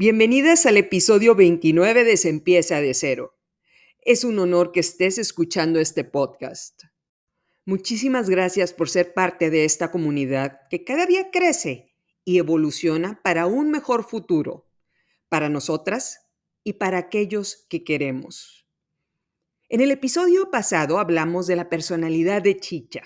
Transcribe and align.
Bienvenidas 0.00 0.64
al 0.64 0.76
episodio 0.76 1.34
29 1.34 2.04
de 2.04 2.16
Se 2.16 2.28
empieza 2.28 2.80
de 2.80 2.94
cero. 2.94 3.36
Es 4.00 4.22
un 4.22 4.38
honor 4.38 4.70
que 4.70 4.78
estés 4.78 5.18
escuchando 5.18 5.80
este 5.80 6.04
podcast. 6.04 6.84
Muchísimas 7.64 8.30
gracias 8.30 8.72
por 8.72 8.88
ser 8.88 9.12
parte 9.12 9.50
de 9.50 9.64
esta 9.64 9.90
comunidad 9.90 10.60
que 10.70 10.84
cada 10.84 11.04
día 11.04 11.32
crece 11.32 11.96
y 12.24 12.38
evoluciona 12.38 13.20
para 13.24 13.46
un 13.46 13.72
mejor 13.72 14.04
futuro, 14.04 14.70
para 15.28 15.48
nosotras 15.48 16.28
y 16.62 16.74
para 16.74 16.98
aquellos 16.98 17.66
que 17.68 17.82
queremos. 17.82 18.68
En 19.68 19.80
el 19.80 19.90
episodio 19.90 20.48
pasado 20.52 21.00
hablamos 21.00 21.48
de 21.48 21.56
la 21.56 21.68
personalidad 21.68 22.40
de 22.40 22.56
Chicha, 22.56 23.02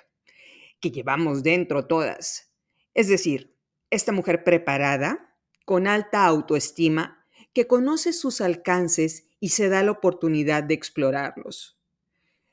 que 0.78 0.90
llevamos 0.90 1.42
dentro 1.42 1.86
todas. 1.86 2.52
Es 2.92 3.08
decir, 3.08 3.56
esta 3.88 4.12
mujer 4.12 4.44
preparada, 4.44 5.31
con 5.64 5.86
alta 5.86 6.24
autoestima, 6.24 7.26
que 7.52 7.66
conoce 7.66 8.12
sus 8.12 8.40
alcances 8.40 9.28
y 9.40 9.50
se 9.50 9.68
da 9.68 9.82
la 9.82 9.90
oportunidad 9.90 10.62
de 10.62 10.74
explorarlos. 10.74 11.78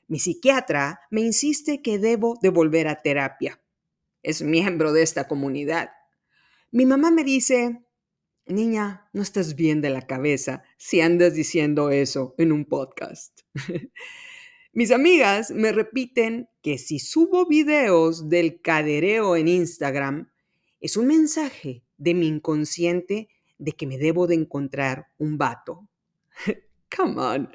Mi 0.08 0.18
psiquiatra 0.18 1.00
me 1.10 1.20
insiste 1.20 1.82
que 1.82 1.98
debo 1.98 2.36
de 2.42 2.48
volver 2.48 2.88
a 2.88 3.00
terapia. 3.00 3.60
Es 4.22 4.42
miembro 4.42 4.92
de 4.92 5.02
esta 5.02 5.28
comunidad. 5.28 5.90
Mi 6.72 6.84
mamá 6.84 7.10
me 7.10 7.24
dice, 7.24 7.84
niña, 8.46 9.08
no 9.12 9.22
estás 9.22 9.54
bien 9.54 9.80
de 9.80 9.90
la 9.90 10.06
cabeza 10.06 10.62
si 10.76 11.00
andas 11.00 11.34
diciendo 11.34 11.90
eso 11.90 12.34
en 12.38 12.52
un 12.52 12.64
podcast. 12.64 13.40
Mis 14.72 14.90
amigas 14.92 15.50
me 15.50 15.72
repiten 15.72 16.48
que 16.62 16.78
si 16.78 16.98
subo 16.98 17.46
videos 17.46 18.28
del 18.28 18.60
cadereo 18.60 19.36
en 19.36 19.48
Instagram, 19.48 20.30
es 20.80 20.96
un 20.96 21.06
mensaje 21.06 21.84
de 22.00 22.14
mi 22.14 22.26
inconsciente 22.26 23.28
de 23.58 23.72
que 23.72 23.86
me 23.86 23.98
debo 23.98 24.26
de 24.26 24.34
encontrar 24.34 25.08
un 25.18 25.38
vato. 25.38 25.88
Come 26.96 27.20
on. 27.20 27.50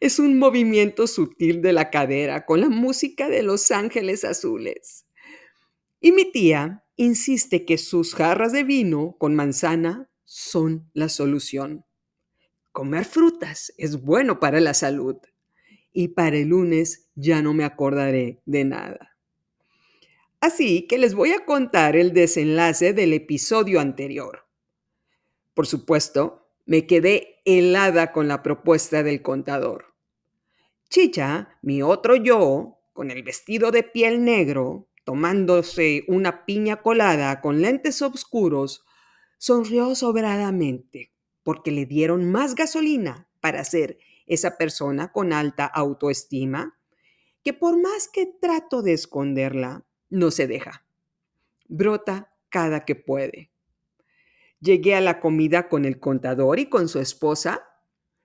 Es 0.00 0.18
un 0.18 0.38
movimiento 0.38 1.06
sutil 1.06 1.62
de 1.62 1.72
la 1.72 1.90
cadera 1.90 2.44
con 2.44 2.60
la 2.60 2.68
música 2.68 3.28
de 3.30 3.42
Los 3.42 3.70
Ángeles 3.70 4.24
Azules. 4.24 5.06
Y 6.00 6.12
mi 6.12 6.30
tía 6.30 6.84
insiste 6.96 7.64
que 7.64 7.78
sus 7.78 8.14
jarras 8.14 8.52
de 8.52 8.64
vino 8.64 9.16
con 9.18 9.34
manzana 9.34 10.10
son 10.24 10.90
la 10.92 11.08
solución. 11.08 11.86
Comer 12.72 13.04
frutas 13.04 13.72
es 13.78 14.02
bueno 14.02 14.40
para 14.40 14.60
la 14.60 14.74
salud. 14.74 15.16
Y 15.92 16.08
para 16.08 16.36
el 16.36 16.48
lunes 16.48 17.08
ya 17.14 17.40
no 17.40 17.54
me 17.54 17.64
acordaré 17.64 18.42
de 18.44 18.64
nada. 18.64 19.13
Así 20.44 20.86
que 20.86 20.98
les 20.98 21.14
voy 21.14 21.32
a 21.32 21.46
contar 21.46 21.96
el 21.96 22.12
desenlace 22.12 22.92
del 22.92 23.14
episodio 23.14 23.80
anterior. 23.80 24.46
Por 25.54 25.66
supuesto, 25.66 26.50
me 26.66 26.86
quedé 26.86 27.40
helada 27.46 28.12
con 28.12 28.28
la 28.28 28.42
propuesta 28.42 29.02
del 29.02 29.22
contador. 29.22 29.94
Chicha, 30.90 31.58
mi 31.62 31.80
otro 31.80 32.14
yo, 32.16 32.76
con 32.92 33.10
el 33.10 33.22
vestido 33.22 33.70
de 33.70 33.84
piel 33.84 34.22
negro, 34.22 34.90
tomándose 35.04 36.04
una 36.08 36.44
piña 36.44 36.82
colada 36.82 37.40
con 37.40 37.62
lentes 37.62 38.02
oscuros, 38.02 38.84
sonrió 39.38 39.94
sobradamente 39.94 41.14
porque 41.42 41.70
le 41.70 41.86
dieron 41.86 42.30
más 42.30 42.54
gasolina 42.54 43.30
para 43.40 43.64
ser 43.64 43.96
esa 44.26 44.58
persona 44.58 45.10
con 45.10 45.32
alta 45.32 45.64
autoestima 45.64 46.78
que 47.42 47.54
por 47.54 47.80
más 47.80 48.08
que 48.12 48.26
trato 48.26 48.82
de 48.82 48.92
esconderla, 48.92 49.86
no 50.10 50.30
se 50.30 50.46
deja. 50.46 50.84
Brota 51.68 52.32
cada 52.48 52.84
que 52.84 52.94
puede. 52.94 53.50
Llegué 54.60 54.94
a 54.94 55.00
la 55.00 55.20
comida 55.20 55.68
con 55.68 55.84
el 55.84 55.98
contador 55.98 56.58
y 56.58 56.66
con 56.66 56.88
su 56.88 57.00
esposa. 57.00 57.66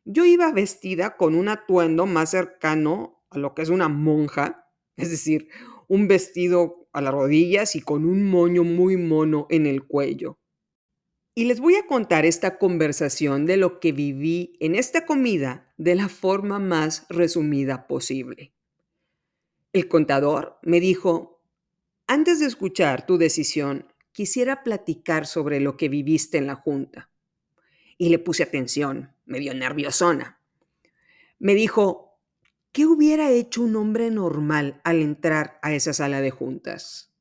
Yo 0.05 0.25
iba 0.25 0.51
vestida 0.51 1.17
con 1.17 1.35
un 1.35 1.49
atuendo 1.49 2.05
más 2.05 2.31
cercano 2.31 3.23
a 3.29 3.37
lo 3.37 3.53
que 3.53 3.61
es 3.61 3.69
una 3.69 3.89
monja, 3.89 4.67
es 4.95 5.09
decir, 5.09 5.49
un 5.87 6.07
vestido 6.07 6.87
a 6.93 7.01
las 7.01 7.13
rodillas 7.13 7.75
y 7.75 7.81
con 7.81 8.05
un 8.05 8.23
moño 8.23 8.63
muy 8.63 8.97
mono 8.97 9.47
en 9.49 9.65
el 9.65 9.85
cuello. 9.85 10.37
Y 11.35 11.45
les 11.45 11.59
voy 11.59 11.75
a 11.75 11.87
contar 11.87 12.25
esta 12.25 12.57
conversación 12.57 13.45
de 13.45 13.57
lo 13.57 13.79
que 13.79 13.91
viví 13.91 14.57
en 14.59 14.75
esta 14.75 15.05
comida 15.05 15.73
de 15.77 15.95
la 15.95 16.09
forma 16.09 16.59
más 16.59 17.05
resumida 17.09 17.87
posible. 17.87 18.53
El 19.71 19.87
contador 19.87 20.59
me 20.63 20.79
dijo, 20.79 21.38
antes 22.09 22.39
de 22.39 22.47
escuchar 22.47 23.05
tu 23.05 23.19
decisión, 23.19 23.85
quisiera 24.11 24.63
platicar 24.63 25.27
sobre 25.27 25.59
lo 25.59 25.77
que 25.77 25.89
viviste 25.89 26.39
en 26.39 26.47
la 26.47 26.55
junta. 26.55 27.11
Y 27.99 28.09
le 28.09 28.17
puse 28.17 28.41
atención, 28.41 29.13
medio 29.25 29.53
nerviosona. 29.53 30.41
Me 31.37 31.53
dijo, 31.53 32.19
¿qué 32.71 32.87
hubiera 32.87 33.29
hecho 33.29 33.61
un 33.61 33.75
hombre 33.75 34.09
normal 34.09 34.81
al 34.83 35.03
entrar 35.03 35.59
a 35.61 35.71
esa 35.71 35.93
sala 35.93 36.19
de 36.19 36.31
juntas? 36.31 37.13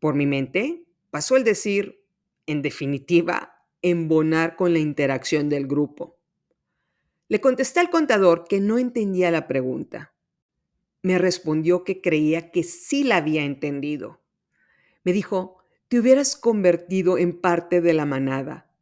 Por 0.00 0.14
mi 0.14 0.26
mente 0.26 0.84
pasó 1.10 1.38
el 1.38 1.44
decir, 1.44 2.04
en 2.44 2.60
definitiva, 2.60 3.66
embonar 3.80 4.56
con 4.56 4.74
la 4.74 4.80
interacción 4.80 5.48
del 5.48 5.66
grupo. 5.66 6.18
Le 7.28 7.40
contesté 7.40 7.80
al 7.80 7.88
contador 7.88 8.44
que 8.46 8.60
no 8.60 8.76
entendía 8.76 9.30
la 9.30 9.48
pregunta. 9.48 10.13
Me 11.04 11.18
respondió 11.18 11.84
que 11.84 12.00
creía 12.00 12.50
que 12.50 12.62
sí 12.62 13.04
la 13.04 13.18
había 13.18 13.44
entendido. 13.44 14.22
Me 15.04 15.12
dijo, 15.12 15.58
te 15.88 15.98
hubieras 15.98 16.34
convertido 16.34 17.18
en 17.18 17.38
parte 17.38 17.82
de 17.82 17.92
la 17.92 18.06
manada, 18.06 18.74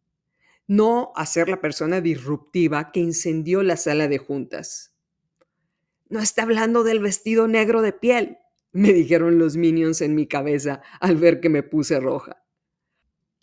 no 0.69 1.10
a 1.16 1.27
ser 1.27 1.49
la 1.49 1.60
persona 1.60 2.00
disruptiva 2.00 2.93
que 2.93 3.00
incendió 3.00 3.65
la 3.65 3.77
sala 3.77 4.06
de 4.06 4.19
juntas. 4.19 4.97
No 6.10 6.21
está 6.21 6.44
hablando 6.44 6.84
del 6.84 7.00
vestido 7.00 7.49
negro 7.49 7.83
de 7.83 7.93
piel, 7.93 8.39
me 8.71 8.93
dijeron 8.93 9.41
los 9.41 9.56
minions 9.56 10.00
en 10.00 10.15
mi 10.15 10.28
cabeza 10.28 10.81
al 11.00 11.16
ver 11.16 11.41
que 11.41 11.49
me 11.49 11.65
puse 11.65 11.99
roja. 11.99 12.44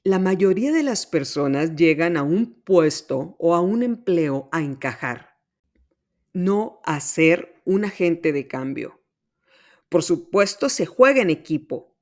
La 0.06 0.20
mayoría 0.20 0.72
de 0.72 0.84
las 0.84 1.06
personas 1.06 1.76
llegan 1.76 2.16
a 2.16 2.24
un 2.24 2.62
puesto 2.64 3.36
o 3.40 3.56
a 3.56 3.60
un 3.60 3.84
empleo 3.84 4.48
a 4.54 4.62
encajar, 4.62 5.36
no 6.32 6.80
a 6.86 7.02
ser 7.02 7.59
un 7.70 7.86
agente 7.86 8.34
de 8.34 8.48
cambio. 8.48 9.00
Por 9.90 10.02
supuesto, 10.02 10.70
se 10.70 10.88
juega 10.88 11.22
en 11.22 11.30
equipo, 11.30 11.96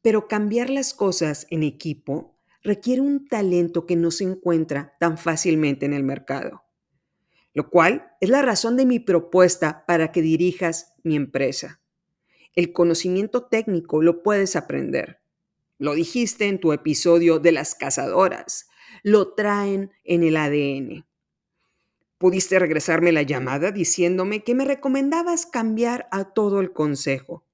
pero 0.00 0.28
cambiar 0.28 0.70
las 0.70 0.94
cosas 0.94 1.46
en 1.50 1.62
equipo 1.62 2.38
requiere 2.62 3.02
un 3.02 3.28
talento 3.28 3.84
que 3.84 3.96
no 3.96 4.10
se 4.12 4.24
encuentra 4.24 4.96
tan 4.98 5.18
fácilmente 5.18 5.84
en 5.84 5.92
el 5.92 6.04
mercado, 6.04 6.62
lo 7.52 7.68
cual 7.68 8.12
es 8.22 8.30
la 8.30 8.40
razón 8.40 8.78
de 8.78 8.86
mi 8.86 8.98
propuesta 8.98 9.84
para 9.86 10.10
que 10.10 10.22
dirijas 10.22 10.94
mi 11.02 11.16
empresa. 11.16 11.82
El 12.54 12.72
conocimiento 12.72 13.44
técnico 13.44 14.00
lo 14.00 14.22
puedes 14.22 14.56
aprender. 14.56 15.20
Lo 15.76 15.92
dijiste 15.92 16.48
en 16.48 16.60
tu 16.60 16.72
episodio 16.72 17.38
de 17.38 17.52
las 17.52 17.74
cazadoras. 17.74 18.70
Lo 19.02 19.34
traen 19.34 19.90
en 20.02 20.22
el 20.22 20.38
ADN. 20.38 21.04
Pudiste 22.20 22.58
regresarme 22.58 23.12
la 23.12 23.22
llamada 23.22 23.72
diciéndome 23.72 24.44
que 24.44 24.54
me 24.54 24.66
recomendabas 24.66 25.46
cambiar 25.46 26.06
a 26.10 26.24
todo 26.34 26.60
el 26.60 26.74
consejo, 26.74 27.46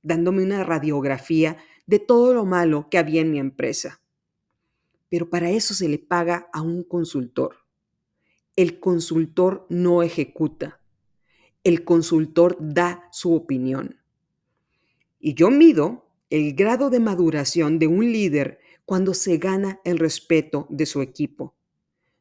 dándome 0.00 0.44
una 0.44 0.62
radiografía 0.62 1.56
de 1.86 1.98
todo 1.98 2.32
lo 2.32 2.44
malo 2.44 2.86
que 2.88 2.98
había 2.98 3.20
en 3.20 3.32
mi 3.32 3.40
empresa. 3.40 4.00
Pero 5.08 5.28
para 5.28 5.50
eso 5.50 5.74
se 5.74 5.88
le 5.88 5.98
paga 5.98 6.48
a 6.52 6.62
un 6.62 6.84
consultor. 6.84 7.56
El 8.54 8.78
consultor 8.78 9.66
no 9.68 10.04
ejecuta. 10.04 10.78
El 11.64 11.82
consultor 11.82 12.56
da 12.60 13.08
su 13.10 13.34
opinión. 13.34 13.96
Y 15.18 15.34
yo 15.34 15.50
mido 15.50 16.06
el 16.30 16.54
grado 16.54 16.90
de 16.90 17.00
maduración 17.00 17.80
de 17.80 17.88
un 17.88 18.12
líder 18.12 18.60
cuando 18.84 19.14
se 19.14 19.38
gana 19.38 19.80
el 19.82 19.98
respeto 19.98 20.68
de 20.70 20.86
su 20.86 21.02
equipo, 21.02 21.56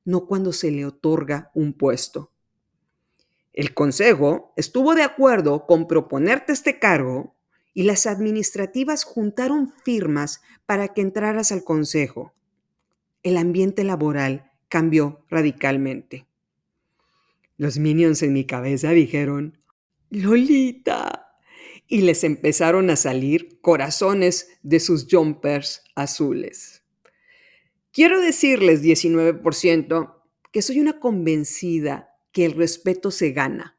no 0.05 0.25
cuando 0.25 0.53
se 0.53 0.71
le 0.71 0.85
otorga 0.85 1.51
un 1.53 1.73
puesto. 1.73 2.31
El 3.53 3.73
consejo 3.73 4.53
estuvo 4.55 4.95
de 4.95 5.03
acuerdo 5.03 5.65
con 5.65 5.87
proponerte 5.87 6.53
este 6.53 6.79
cargo 6.79 7.35
y 7.73 7.83
las 7.83 8.05
administrativas 8.05 9.03
juntaron 9.03 9.73
firmas 9.83 10.41
para 10.65 10.89
que 10.89 11.01
entraras 11.01 11.51
al 11.51 11.63
consejo. 11.63 12.33
El 13.23 13.37
ambiente 13.37 13.83
laboral 13.83 14.51
cambió 14.69 15.25
radicalmente. 15.29 16.25
Los 17.57 17.77
minions 17.77 18.23
en 18.23 18.33
mi 18.33 18.45
cabeza 18.45 18.89
dijeron, 18.91 19.57
Lolita. 20.09 21.27
Y 21.87 22.01
les 22.01 22.23
empezaron 22.23 22.89
a 22.89 22.95
salir 22.95 23.59
corazones 23.59 24.47
de 24.63 24.79
sus 24.79 25.07
jumpers 25.11 25.83
azules. 25.93 26.80
Quiero 27.91 28.19
decirles, 28.21 28.81
19%, 28.81 30.15
que 30.51 30.61
soy 30.61 30.79
una 30.79 30.99
convencida 30.99 32.15
que 32.31 32.45
el 32.45 32.53
respeto 32.53 33.11
se 33.11 33.31
gana, 33.31 33.77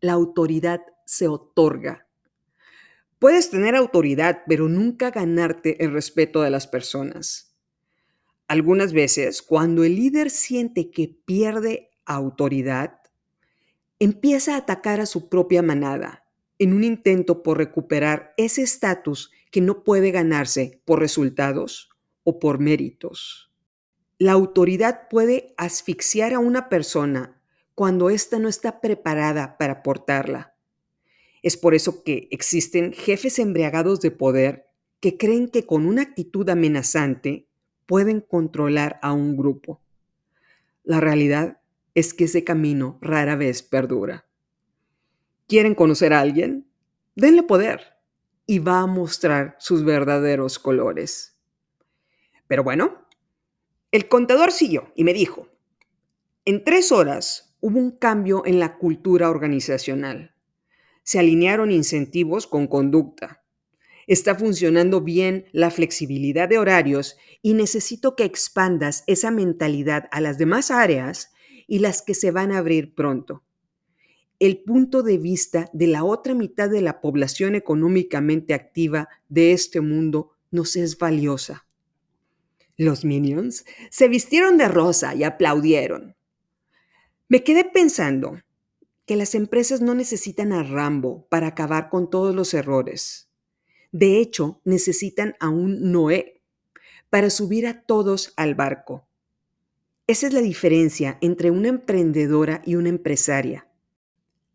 la 0.00 0.12
autoridad 0.12 0.80
se 1.04 1.28
otorga 1.28 2.06
Puedes 3.20 3.50
tener 3.50 3.76
autoridad, 3.76 4.44
pero 4.48 4.66
nunca 4.66 5.10
ganarte 5.10 5.84
el 5.84 5.92
respeto 5.92 6.40
de 6.40 6.48
las 6.48 6.66
personas. 6.66 7.54
Algunas 8.48 8.94
veces, 8.94 9.42
cuando 9.42 9.84
el 9.84 9.94
líder 9.94 10.30
siente 10.30 10.90
que 10.90 11.20
pierde 11.26 11.90
autoridad, 12.06 12.98
empieza 13.98 14.54
a 14.54 14.56
atacar 14.56 15.02
a 15.02 15.06
su 15.06 15.28
propia 15.28 15.60
manada 15.60 16.24
en 16.58 16.72
un 16.72 16.82
intento 16.82 17.42
por 17.42 17.58
recuperar 17.58 18.32
ese 18.38 18.62
estatus 18.62 19.30
que 19.50 19.60
no 19.60 19.84
puede 19.84 20.12
ganarse 20.12 20.80
por 20.86 20.98
resultados 20.98 21.89
o 22.24 22.38
por 22.38 22.58
méritos. 22.58 23.50
La 24.18 24.32
autoridad 24.32 25.08
puede 25.08 25.54
asfixiar 25.56 26.34
a 26.34 26.38
una 26.38 26.68
persona 26.68 27.40
cuando 27.74 28.10
ésta 28.10 28.38
no 28.38 28.48
está 28.48 28.80
preparada 28.80 29.56
para 29.56 29.82
portarla. 29.82 30.54
Es 31.42 31.56
por 31.56 31.74
eso 31.74 32.04
que 32.04 32.28
existen 32.30 32.92
jefes 32.92 33.38
embriagados 33.38 34.00
de 34.00 34.10
poder 34.10 34.66
que 35.00 35.16
creen 35.16 35.48
que 35.48 35.64
con 35.64 35.86
una 35.86 36.02
actitud 36.02 36.48
amenazante 36.50 37.48
pueden 37.86 38.20
controlar 38.20 38.98
a 39.02 39.12
un 39.12 39.36
grupo. 39.36 39.80
La 40.84 41.00
realidad 41.00 41.60
es 41.94 42.14
que 42.14 42.24
ese 42.24 42.44
camino 42.44 42.98
rara 43.00 43.36
vez 43.36 43.62
perdura. 43.62 44.26
¿Quieren 45.48 45.74
conocer 45.74 46.12
a 46.12 46.20
alguien? 46.20 46.70
Denle 47.16 47.42
poder 47.42 47.98
y 48.46 48.58
va 48.58 48.80
a 48.80 48.86
mostrar 48.86 49.56
sus 49.58 49.84
verdaderos 49.84 50.58
colores. 50.58 51.29
Pero 52.50 52.64
bueno, 52.64 53.06
el 53.92 54.08
contador 54.08 54.50
siguió 54.50 54.92
y 54.96 55.04
me 55.04 55.14
dijo, 55.14 55.46
en 56.44 56.64
tres 56.64 56.90
horas 56.90 57.56
hubo 57.60 57.78
un 57.78 57.92
cambio 57.92 58.44
en 58.44 58.58
la 58.58 58.76
cultura 58.76 59.30
organizacional. 59.30 60.34
Se 61.04 61.20
alinearon 61.20 61.70
incentivos 61.70 62.48
con 62.48 62.66
conducta. 62.66 63.44
Está 64.08 64.34
funcionando 64.34 65.00
bien 65.00 65.46
la 65.52 65.70
flexibilidad 65.70 66.48
de 66.48 66.58
horarios 66.58 67.16
y 67.40 67.54
necesito 67.54 68.16
que 68.16 68.24
expandas 68.24 69.04
esa 69.06 69.30
mentalidad 69.30 70.08
a 70.10 70.20
las 70.20 70.36
demás 70.36 70.72
áreas 70.72 71.30
y 71.68 71.78
las 71.78 72.02
que 72.02 72.14
se 72.14 72.32
van 72.32 72.50
a 72.50 72.58
abrir 72.58 72.96
pronto. 72.96 73.44
El 74.40 74.64
punto 74.64 75.04
de 75.04 75.18
vista 75.18 75.70
de 75.72 75.86
la 75.86 76.02
otra 76.02 76.34
mitad 76.34 76.68
de 76.68 76.82
la 76.82 77.00
población 77.00 77.54
económicamente 77.54 78.54
activa 78.54 79.08
de 79.28 79.52
este 79.52 79.80
mundo 79.80 80.32
nos 80.50 80.74
es 80.74 80.98
valiosa. 80.98 81.69
Los 82.80 83.04
minions 83.04 83.66
se 83.90 84.08
vistieron 84.08 84.56
de 84.56 84.66
rosa 84.66 85.14
y 85.14 85.22
aplaudieron. 85.22 86.16
Me 87.28 87.44
quedé 87.44 87.66
pensando 87.66 88.40
que 89.04 89.16
las 89.16 89.34
empresas 89.34 89.82
no 89.82 89.94
necesitan 89.94 90.50
a 90.54 90.62
Rambo 90.62 91.26
para 91.28 91.48
acabar 91.48 91.90
con 91.90 92.08
todos 92.08 92.34
los 92.34 92.54
errores. 92.54 93.28
De 93.92 94.16
hecho, 94.16 94.62
necesitan 94.64 95.36
a 95.40 95.50
un 95.50 95.92
Noé 95.92 96.40
para 97.10 97.28
subir 97.28 97.66
a 97.66 97.82
todos 97.82 98.32
al 98.38 98.54
barco. 98.54 99.06
Esa 100.06 100.28
es 100.28 100.32
la 100.32 100.40
diferencia 100.40 101.18
entre 101.20 101.50
una 101.50 101.68
emprendedora 101.68 102.62
y 102.64 102.76
una 102.76 102.88
empresaria. 102.88 103.68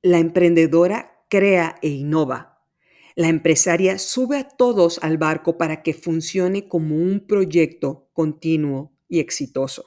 La 0.01 0.17
emprendedora 0.17 1.23
crea 1.29 1.75
e 1.83 1.89
innova. 1.89 2.54
La 3.17 3.29
empresaria 3.29 3.97
sube 3.97 4.37
a 4.37 4.43
todos 4.45 4.99
al 5.01 5.17
barco 5.17 5.57
para 5.57 5.83
que 5.83 5.93
funcione 5.93 6.67
como 6.67 6.97
un 6.97 7.21
proyecto 7.21 8.09
continuo 8.11 8.91
y 9.07 9.21
exitoso. 9.21 9.85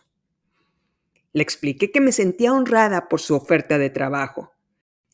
Le 1.34 1.42
expliqué 1.42 1.90
que 1.90 2.00
me 2.00 2.12
sentía 2.12 2.54
honrada 2.54 3.10
por 3.10 3.20
su 3.20 3.34
oferta 3.34 3.76
de 3.76 3.90
trabajo. 3.90 4.54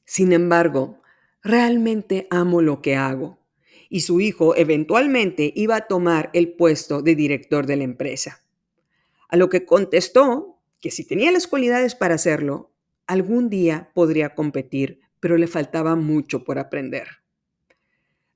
Sin 0.04 0.32
embargo, 0.32 1.02
realmente 1.42 2.28
amo 2.30 2.62
lo 2.62 2.82
que 2.82 2.94
hago 2.94 3.40
y 3.88 4.02
su 4.02 4.20
hijo 4.20 4.54
eventualmente 4.54 5.52
iba 5.56 5.74
a 5.74 5.86
tomar 5.88 6.30
el 6.34 6.52
puesto 6.52 7.02
de 7.02 7.16
director 7.16 7.66
de 7.66 7.76
la 7.76 7.84
empresa. 7.84 8.44
A 9.28 9.36
lo 9.36 9.48
que 9.48 9.66
contestó 9.66 10.60
que 10.80 10.92
si 10.92 11.04
tenía 11.04 11.32
las 11.32 11.48
cualidades 11.48 11.96
para 11.96 12.14
hacerlo, 12.14 12.70
algún 13.08 13.50
día 13.50 13.90
podría 13.92 14.36
competir, 14.36 15.00
pero 15.18 15.36
le 15.36 15.48
faltaba 15.48 15.96
mucho 15.96 16.44
por 16.44 16.60
aprender. 16.60 17.23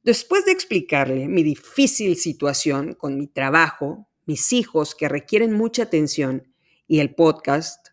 Después 0.03 0.45
de 0.45 0.53
explicarle 0.53 1.29
mi 1.29 1.43
difícil 1.43 2.17
situación 2.17 2.95
con 2.95 3.19
mi 3.19 3.27
trabajo, 3.27 4.09
mis 4.27 4.53
hijos 4.53 4.95
que 4.95 5.09
requieren 5.09 5.53
mucha 5.53 5.85
atención 5.85 6.55
y 6.87 7.01
el 7.01 7.15
podcast, 7.15 7.89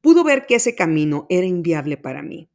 pudo 0.00 0.24
ver 0.24 0.46
que 0.46 0.56
ese 0.56 0.74
camino 0.74 1.26
era 1.30 1.46
inviable 1.46 1.96
para 1.96 2.22
mí. 2.22 2.50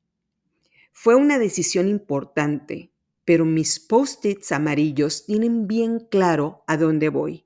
Fue 0.91 1.15
una 1.15 1.39
decisión 1.39 1.87
importante, 1.87 2.91
pero 3.23 3.45
mis 3.45 3.79
post-its 3.79 4.51
amarillos 4.51 5.25
tienen 5.25 5.65
bien 5.65 5.99
claro 6.11 6.63
a 6.67 6.75
dónde 6.75 7.09
voy. 7.09 7.45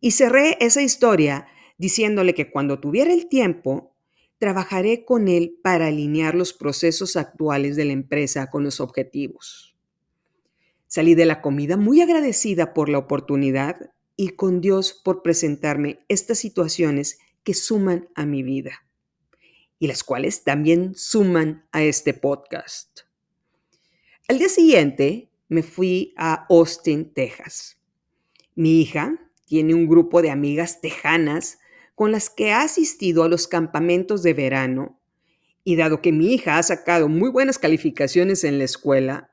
Y 0.00 0.10
cerré 0.10 0.58
esa 0.60 0.82
historia 0.82 1.46
diciéndole 1.78 2.34
que 2.34 2.50
cuando 2.50 2.78
tuviera 2.78 3.12
el 3.12 3.28
tiempo, 3.28 3.96
trabajaré 4.38 5.04
con 5.04 5.28
él 5.28 5.58
para 5.62 5.86
alinear 5.86 6.34
los 6.34 6.52
procesos 6.52 7.16
actuales 7.16 7.74
de 7.76 7.86
la 7.86 7.92
empresa 7.92 8.50
con 8.50 8.64
los 8.64 8.80
objetivos. 8.80 9.71
Salí 10.94 11.14
de 11.14 11.24
la 11.24 11.40
comida 11.40 11.78
muy 11.78 12.02
agradecida 12.02 12.74
por 12.74 12.90
la 12.90 12.98
oportunidad 12.98 13.94
y 14.14 14.28
con 14.28 14.60
Dios 14.60 14.92
por 14.92 15.22
presentarme 15.22 16.04
estas 16.08 16.38
situaciones 16.38 17.18
que 17.44 17.54
suman 17.54 18.10
a 18.14 18.26
mi 18.26 18.42
vida 18.42 18.84
y 19.78 19.86
las 19.86 20.04
cuales 20.04 20.44
también 20.44 20.94
suman 20.94 21.64
a 21.72 21.82
este 21.82 22.12
podcast. 22.12 23.00
Al 24.28 24.36
día 24.38 24.50
siguiente 24.50 25.30
me 25.48 25.62
fui 25.62 26.12
a 26.18 26.44
Austin, 26.50 27.14
Texas. 27.14 27.78
Mi 28.54 28.82
hija 28.82 29.18
tiene 29.46 29.72
un 29.72 29.88
grupo 29.88 30.20
de 30.20 30.30
amigas 30.30 30.82
tejanas 30.82 31.58
con 31.94 32.12
las 32.12 32.28
que 32.28 32.52
ha 32.52 32.64
asistido 32.64 33.24
a 33.24 33.30
los 33.30 33.48
campamentos 33.48 34.22
de 34.22 34.34
verano 34.34 35.00
y 35.64 35.76
dado 35.76 36.02
que 36.02 36.12
mi 36.12 36.34
hija 36.34 36.58
ha 36.58 36.62
sacado 36.62 37.08
muy 37.08 37.30
buenas 37.30 37.58
calificaciones 37.58 38.44
en 38.44 38.58
la 38.58 38.64
escuela, 38.64 39.31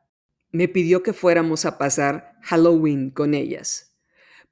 me 0.52 0.68
pidió 0.68 1.04
que 1.04 1.14
fuéramos 1.14 1.66
a 1.66 1.78
pasar 1.78 2.34
Halloween 2.42 3.12
con 3.12 3.34
ellas, 3.34 3.96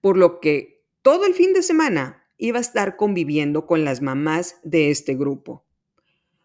por 0.01 0.17
lo 0.17 0.39
que 0.39 0.83
todo 1.01 1.25
el 1.25 1.33
fin 1.33 1.53
de 1.53 1.63
semana 1.63 2.27
iba 2.37 2.59
a 2.59 2.61
estar 2.61 2.97
conviviendo 2.97 3.65
con 3.65 3.83
las 3.83 4.01
mamás 4.01 4.57
de 4.63 4.91
este 4.91 5.15
grupo. 5.15 5.65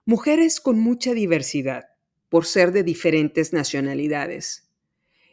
Mujeres 0.05 0.61
con 0.61 0.79
mucha 0.79 1.15
diversidad, 1.15 1.91
por 2.29 2.47
ser 2.47 2.73
de 2.73 2.83
diferentes 2.83 3.53
nacionalidades. 3.53 4.71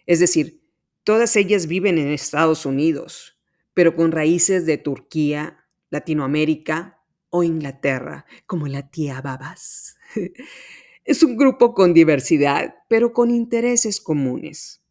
Es 0.06 0.20
decir, 0.20 0.62
todas 1.04 1.36
ellas 1.36 1.68
viven 1.68 1.98
en 1.98 2.10
Estados 2.10 2.66
Unidos, 2.66 3.40
pero 3.74 3.96
con 3.96 4.12
raíces 4.12 4.66
de 4.66 4.78
Turquía, 4.78 5.66
Latinoamérica 5.90 7.02
o 7.30 7.44
Inglaterra, 7.44 8.26
como 8.46 8.68
la 8.68 8.90
tía 8.90 9.22
Babas. 9.22 9.98
Es 11.10 11.24
un 11.24 11.38
grupo 11.38 11.74
con 11.74 11.96
diversidad, 11.96 12.76
pero 12.88 13.14
con 13.14 13.32
intereses 13.32 14.00
comunes. 14.00 14.84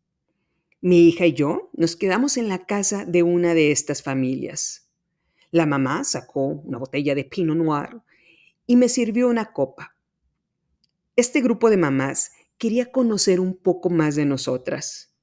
Mi 0.81 1.07
hija 1.07 1.27
y 1.27 1.33
yo 1.33 1.71
nos 1.75 1.95
quedamos 1.95 2.37
en 2.37 2.49
la 2.49 2.67
casa 2.67 3.05
de 3.05 3.23
una 3.23 3.55
de 3.55 3.71
estas 3.71 4.03
familias. 4.03 4.91
La 5.53 5.65
mamá 5.65 6.03
sacó 6.03 6.45
una 6.47 6.77
botella 6.77 7.15
de 7.15 7.23
Pinot 7.23 7.57
Noir 7.57 8.01
y 8.67 8.75
me 8.75 8.89
sirvió 8.89 9.29
una 9.29 9.53
copa. 9.53 9.95
Este 11.15 11.41
grupo 11.41 11.71
de 11.71 11.77
mamás 11.77 12.33
quería 12.59 12.91
conocer 12.91 13.39
un 13.39 13.57
poco 13.57 13.89
más 13.89 14.17
de 14.17 14.25
nosotras. 14.25 15.15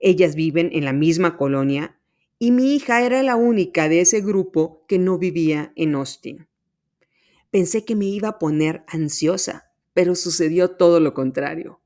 Ellas 0.00 0.34
viven 0.34 0.70
en 0.72 0.84
la 0.84 0.92
misma 0.92 1.36
colonia 1.36 2.00
y 2.40 2.50
mi 2.50 2.74
hija 2.74 3.06
era 3.06 3.22
la 3.22 3.36
única 3.36 3.88
de 3.88 4.00
ese 4.00 4.22
grupo 4.22 4.84
que 4.88 4.98
no 4.98 5.18
vivía 5.18 5.72
en 5.76 5.94
Austin. 5.94 6.48
Pensé 7.52 7.84
que 7.84 7.94
me 7.94 8.06
iba 8.06 8.26
a 8.26 8.38
poner 8.40 8.82
ansiosa, 8.88 9.71
pero 9.94 10.14
sucedió 10.14 10.72
todo 10.72 11.00
lo 11.00 11.14
contrario. 11.14 11.80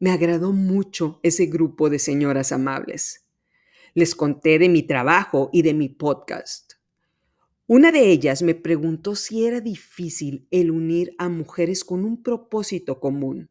Me 0.00 0.10
agradó 0.10 0.52
mucho 0.52 1.20
ese 1.22 1.46
grupo 1.46 1.90
de 1.90 1.98
señoras 1.98 2.52
amables. 2.52 3.26
Les 3.94 4.14
conté 4.14 4.58
de 4.58 4.68
mi 4.68 4.82
trabajo 4.82 5.50
y 5.52 5.62
de 5.62 5.74
mi 5.74 5.88
podcast. 5.88 6.74
Una 7.66 7.92
de 7.92 8.10
ellas 8.10 8.40
me 8.42 8.54
preguntó 8.54 9.14
si 9.14 9.44
era 9.44 9.60
difícil 9.60 10.46
el 10.50 10.70
unir 10.70 11.14
a 11.18 11.28
mujeres 11.28 11.84
con 11.84 12.02
un 12.02 12.22
propósito 12.22 12.98
común. 12.98 13.50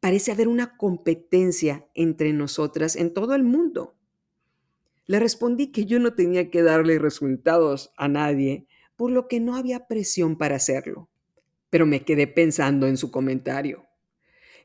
Parece 0.00 0.32
haber 0.32 0.48
una 0.48 0.78
competencia 0.78 1.86
entre 1.92 2.32
nosotras 2.32 2.96
en 2.96 3.12
todo 3.12 3.34
el 3.34 3.44
mundo. 3.44 3.94
Le 5.04 5.20
respondí 5.20 5.70
que 5.70 5.84
yo 5.84 5.98
no 5.98 6.14
tenía 6.14 6.50
que 6.50 6.62
darle 6.62 6.98
resultados 6.98 7.92
a 7.98 8.08
nadie, 8.08 8.66
por 8.96 9.10
lo 9.10 9.28
que 9.28 9.40
no 9.40 9.54
había 9.54 9.86
presión 9.86 10.38
para 10.38 10.56
hacerlo. 10.56 11.09
Pero 11.70 11.86
me 11.86 12.04
quedé 12.04 12.26
pensando 12.26 12.86
en 12.86 12.96
su 12.96 13.10
comentario. 13.10 13.86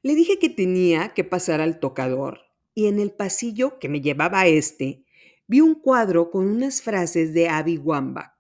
Le 0.02 0.16
dije 0.16 0.38
que 0.38 0.50
tenía 0.50 1.14
que 1.14 1.24
pasar 1.24 1.62
al 1.62 1.80
tocador 1.80 2.42
y 2.74 2.88
en 2.88 3.00
el 3.00 3.12
pasillo 3.12 3.80
que 3.80 3.90
me 3.90 4.02
llevaba 4.02 4.42
a 4.42 4.48
este 4.48 5.06
vi 5.48 5.62
un 5.62 5.76
cuadro 5.76 6.32
con 6.32 6.48
unas 6.48 6.82
frases 6.82 7.34
de 7.34 7.48
Abby 7.48 7.78
Wambach. 7.78 8.34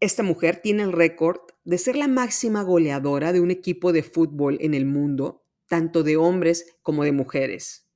Esta 0.00 0.22
mujer 0.22 0.60
tiene 0.62 0.82
el 0.84 0.92
récord 0.92 1.40
de 1.64 1.78
ser 1.78 1.96
la 1.96 2.08
máxima 2.08 2.62
goleadora 2.62 3.32
de 3.32 3.40
un 3.40 3.50
equipo 3.50 3.92
de 3.92 4.02
fútbol 4.02 4.58
en 4.60 4.74
el 4.74 4.86
mundo, 4.86 5.44
tanto 5.66 6.02
de 6.02 6.16
hombres 6.16 6.76
como 6.82 7.04
de 7.04 7.12
mujeres. 7.12 7.88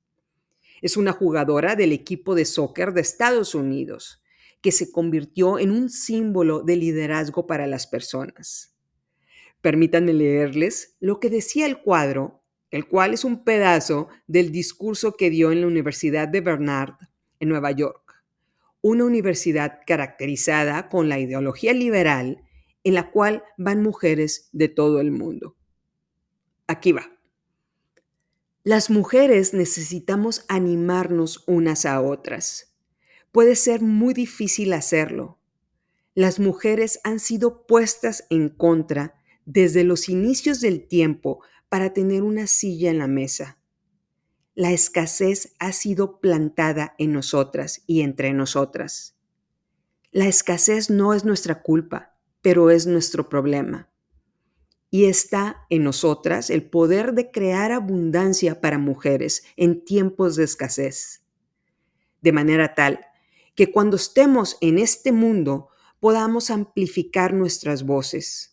Es 0.80 0.96
una 0.96 1.12
jugadora 1.12 1.76
del 1.76 1.92
equipo 1.92 2.34
de 2.34 2.44
soccer 2.44 2.92
de 2.92 3.02
Estados 3.02 3.54
Unidos, 3.54 4.22
que 4.60 4.72
se 4.72 4.90
convirtió 4.90 5.58
en 5.58 5.70
un 5.70 5.90
símbolo 5.90 6.62
de 6.62 6.76
liderazgo 6.76 7.46
para 7.46 7.66
las 7.66 7.86
personas. 7.86 8.71
Permítanme 9.62 10.12
leerles 10.12 10.96
lo 11.00 11.20
que 11.20 11.30
decía 11.30 11.66
el 11.66 11.80
cuadro, 11.80 12.42
el 12.70 12.86
cual 12.86 13.14
es 13.14 13.24
un 13.24 13.44
pedazo 13.44 14.08
del 14.26 14.50
discurso 14.50 15.16
que 15.16 15.30
dio 15.30 15.52
en 15.52 15.60
la 15.60 15.68
Universidad 15.68 16.26
de 16.26 16.40
Bernard, 16.40 16.94
en 17.38 17.48
Nueva 17.48 17.70
York, 17.70 18.24
una 18.80 19.04
universidad 19.04 19.78
caracterizada 19.86 20.88
con 20.88 21.08
la 21.08 21.20
ideología 21.20 21.72
liberal 21.72 22.42
en 22.82 22.94
la 22.94 23.10
cual 23.12 23.44
van 23.56 23.82
mujeres 23.82 24.48
de 24.52 24.68
todo 24.68 25.00
el 25.00 25.12
mundo. 25.12 25.56
Aquí 26.66 26.90
va. 26.92 27.12
Las 28.64 28.90
mujeres 28.90 29.54
necesitamos 29.54 30.44
animarnos 30.48 31.44
unas 31.46 31.86
a 31.86 32.00
otras. 32.00 32.74
Puede 33.30 33.54
ser 33.54 33.80
muy 33.80 34.14
difícil 34.14 34.72
hacerlo. 34.72 35.38
Las 36.14 36.40
mujeres 36.40 37.00
han 37.04 37.20
sido 37.20 37.66
puestas 37.66 38.26
en 38.30 38.48
contra 38.48 39.14
desde 39.44 39.84
los 39.84 40.08
inicios 40.08 40.60
del 40.60 40.86
tiempo 40.86 41.42
para 41.68 41.92
tener 41.92 42.22
una 42.22 42.46
silla 42.46 42.90
en 42.90 42.98
la 42.98 43.08
mesa. 43.08 43.58
La 44.54 44.72
escasez 44.72 45.54
ha 45.58 45.72
sido 45.72 46.20
plantada 46.20 46.94
en 46.98 47.12
nosotras 47.12 47.82
y 47.86 48.02
entre 48.02 48.32
nosotras. 48.34 49.16
La 50.10 50.26
escasez 50.26 50.90
no 50.90 51.14
es 51.14 51.24
nuestra 51.24 51.62
culpa, 51.62 52.18
pero 52.42 52.70
es 52.70 52.86
nuestro 52.86 53.30
problema. 53.30 53.88
Y 54.90 55.06
está 55.06 55.64
en 55.70 55.84
nosotras 55.84 56.50
el 56.50 56.68
poder 56.68 57.14
de 57.14 57.30
crear 57.30 57.72
abundancia 57.72 58.60
para 58.60 58.76
mujeres 58.76 59.42
en 59.56 59.82
tiempos 59.82 60.36
de 60.36 60.44
escasez. 60.44 61.24
De 62.20 62.32
manera 62.32 62.74
tal 62.74 63.00
que 63.54 63.72
cuando 63.72 63.96
estemos 63.96 64.58
en 64.60 64.78
este 64.78 65.12
mundo 65.12 65.68
podamos 65.98 66.50
amplificar 66.50 67.32
nuestras 67.32 67.84
voces 67.84 68.51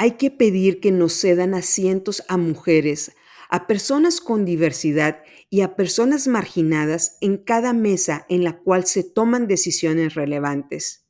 hay 0.00 0.12
que 0.12 0.30
pedir 0.30 0.80
que 0.80 0.92
nos 0.92 1.12
cedan 1.12 1.52
asientos 1.52 2.22
a 2.26 2.38
mujeres, 2.38 3.12
a 3.50 3.66
personas 3.66 4.22
con 4.22 4.46
diversidad 4.46 5.22
y 5.50 5.60
a 5.60 5.76
personas 5.76 6.26
marginadas 6.26 7.18
en 7.20 7.36
cada 7.36 7.74
mesa 7.74 8.24
en 8.30 8.42
la 8.42 8.60
cual 8.60 8.86
se 8.86 9.04
toman 9.04 9.46
decisiones 9.46 10.14
relevantes. 10.14 11.04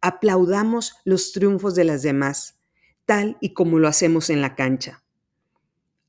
Aplaudamos 0.00 0.94
los 1.04 1.32
triunfos 1.32 1.74
de 1.74 1.84
las 1.84 2.00
demás, 2.00 2.58
tal 3.04 3.36
y 3.42 3.52
como 3.52 3.78
lo 3.78 3.86
hacemos 3.86 4.30
en 4.30 4.40
la 4.40 4.54
cancha. 4.54 5.04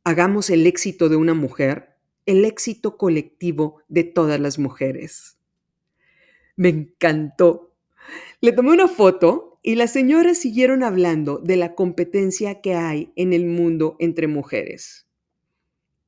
Hagamos 0.06 0.50
el 0.50 0.66
éxito 0.66 1.10
de 1.10 1.18
una 1.18 1.34
mujer 1.34 1.98
el 2.26 2.46
éxito 2.46 2.98
colectivo 2.98 3.82
de 3.90 4.06
todas 4.06 4.40
las 4.40 4.60
mujeres. 4.60 5.40
Me 6.56 6.70
encantó. 6.70 7.74
Le 8.40 8.54
tomé 8.54 8.72
una 8.72 8.88
foto 8.88 9.57
y 9.68 9.76
las 9.76 9.92
señoras 9.92 10.38
siguieron 10.38 10.82
hablando 10.82 11.40
de 11.40 11.58
la 11.58 11.76
competencia 11.76 12.62
que 12.62 12.76
hay 12.76 13.12
en 13.18 13.34
el 13.34 13.46
mundo 13.46 13.98
entre 14.00 14.26
mujeres. 14.28 15.10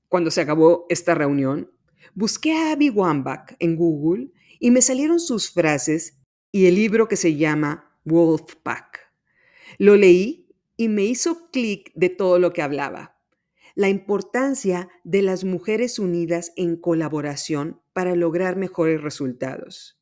Cuando 0.07 0.31
se 0.31 0.39
acabó 0.39 0.85
esta 0.87 1.13
reunión, 1.13 1.69
busqué 2.13 2.53
a 2.53 2.71
Abby 2.71 2.89
Wambach 2.89 3.57
en 3.59 3.75
Google 3.75 4.31
y 4.61 4.71
me 4.71 4.81
salieron 4.81 5.19
sus 5.19 5.51
frases 5.51 6.21
y 6.53 6.67
el 6.67 6.75
libro 6.75 7.09
que 7.09 7.17
se 7.17 7.35
llama 7.35 7.99
Wolfpack. 8.05 9.11
Lo 9.77 9.97
leí 9.97 10.55
y 10.77 10.87
me 10.87 11.03
hizo 11.03 11.51
clic 11.51 11.91
de 11.95 12.07
todo 12.07 12.39
lo 12.39 12.53
que 12.53 12.61
hablaba. 12.61 13.19
La 13.75 13.89
importancia 13.89 14.87
de 15.03 15.21
las 15.21 15.43
mujeres 15.43 15.99
unidas 15.99 16.53
en 16.55 16.77
colaboración 16.77 17.81
para 17.91 18.15
lograr 18.15 18.55
mejores 18.55 19.01
resultados. 19.01 19.98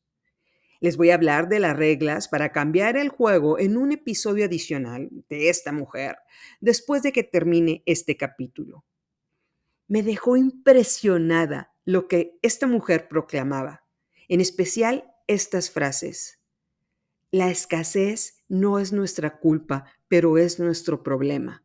Les 0.80 0.96
voy 0.96 1.10
a 1.10 1.14
hablar 1.14 1.48
de 1.48 1.58
las 1.58 1.76
reglas 1.76 2.28
para 2.28 2.52
cambiar 2.52 2.96
el 2.96 3.08
juego 3.08 3.58
en 3.58 3.76
un 3.76 3.90
episodio 3.90 4.44
adicional 4.44 5.08
de 5.28 5.48
esta 5.48 5.72
mujer 5.72 6.16
después 6.60 7.02
de 7.02 7.12
que 7.12 7.24
termine 7.24 7.82
este 7.84 8.16
capítulo. 8.16 8.84
Me 9.88 10.02
dejó 10.02 10.36
impresionada 10.36 11.74
lo 11.84 12.06
que 12.06 12.38
esta 12.42 12.66
mujer 12.66 13.08
proclamaba, 13.08 13.84
en 14.28 14.40
especial 14.40 15.10
estas 15.26 15.70
frases. 15.70 16.38
La 17.30 17.50
escasez 17.50 18.44
no 18.48 18.78
es 18.78 18.92
nuestra 18.92 19.38
culpa, 19.38 19.84
pero 20.06 20.38
es 20.38 20.60
nuestro 20.60 21.02
problema. 21.02 21.64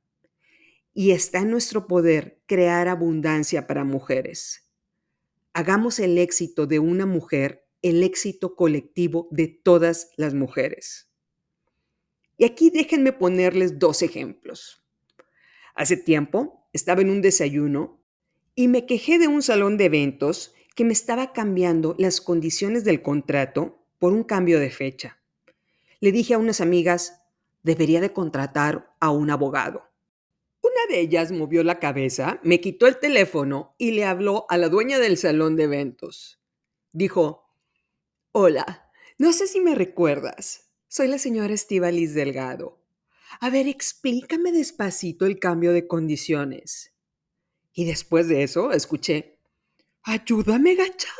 Y 0.93 1.11
está 1.11 1.39
en 1.39 1.51
nuestro 1.51 1.87
poder 1.87 2.41
crear 2.47 2.87
abundancia 2.87 3.67
para 3.67 3.83
mujeres. 3.83 4.71
Hagamos 5.53 5.99
el 5.99 6.17
éxito 6.17 6.65
de 6.65 6.79
una 6.79 7.05
mujer 7.05 7.62
el 7.83 8.01
éxito 8.01 8.55
colectivo 8.55 9.27
de 9.29 9.47
todas 9.47 10.09
las 10.17 10.33
mujeres. 10.33 11.09
Y 12.37 12.45
aquí 12.45 12.71
déjenme 12.71 13.13
ponerles 13.13 13.77
dos 13.77 14.01
ejemplos. 14.01 14.83
Hace 15.75 15.97
tiempo 15.97 16.67
estaba 16.73 17.01
en 17.01 17.09
un 17.09 17.21
desayuno 17.21 18.01
y 18.55 18.67
me 18.67 18.85
quejé 18.85 19.19
de 19.19 19.27
un 19.27 19.43
salón 19.43 19.77
de 19.77 19.85
eventos 19.85 20.53
que 20.75 20.85
me 20.85 20.93
estaba 20.93 21.33
cambiando 21.33 21.95
las 21.99 22.21
condiciones 22.21 22.83
del 22.83 23.01
contrato 23.01 23.85
por 23.99 24.13
un 24.13 24.23
cambio 24.23 24.59
de 24.59 24.71
fecha. 24.71 25.21
Le 25.99 26.11
dije 26.11 26.33
a 26.33 26.37
unas 26.37 26.61
amigas, 26.61 27.21
debería 27.63 28.01
de 28.01 28.13
contratar 28.13 28.93
a 28.99 29.11
un 29.11 29.29
abogado. 29.29 29.83
Una 30.61 30.85
de 30.89 31.01
ellas 31.01 31.31
movió 31.31 31.63
la 31.63 31.79
cabeza, 31.79 32.39
me 32.43 32.61
quitó 32.61 32.87
el 32.87 32.99
teléfono 32.99 33.75
y 33.77 33.91
le 33.91 34.05
habló 34.05 34.45
a 34.49 34.57
la 34.57 34.69
dueña 34.69 34.99
del 34.99 35.17
salón 35.17 35.55
de 35.55 35.63
eventos. 35.63 36.41
Dijo, 36.91 37.43
Hola, 38.35 38.91
no 39.19 39.31
sé 39.31 39.45
si 39.45 39.61
me 39.61 39.75
recuerdas. 39.75 40.71
Soy 40.87 41.07
la 41.07 41.19
señora 41.19 41.53
Estivalis 41.53 42.15
Delgado. 42.15 42.83
A 43.39 43.51
ver, 43.51 43.67
explícame 43.67 44.51
despacito 44.51 45.27
el 45.27 45.37
cambio 45.37 45.71
de 45.71 45.87
condiciones. 45.87 46.95
Y 47.73 47.85
después 47.85 48.27
de 48.27 48.41
eso 48.41 48.71
escuché, 48.71 49.37
ayúdame, 50.01 50.73
gacha. 50.73 51.11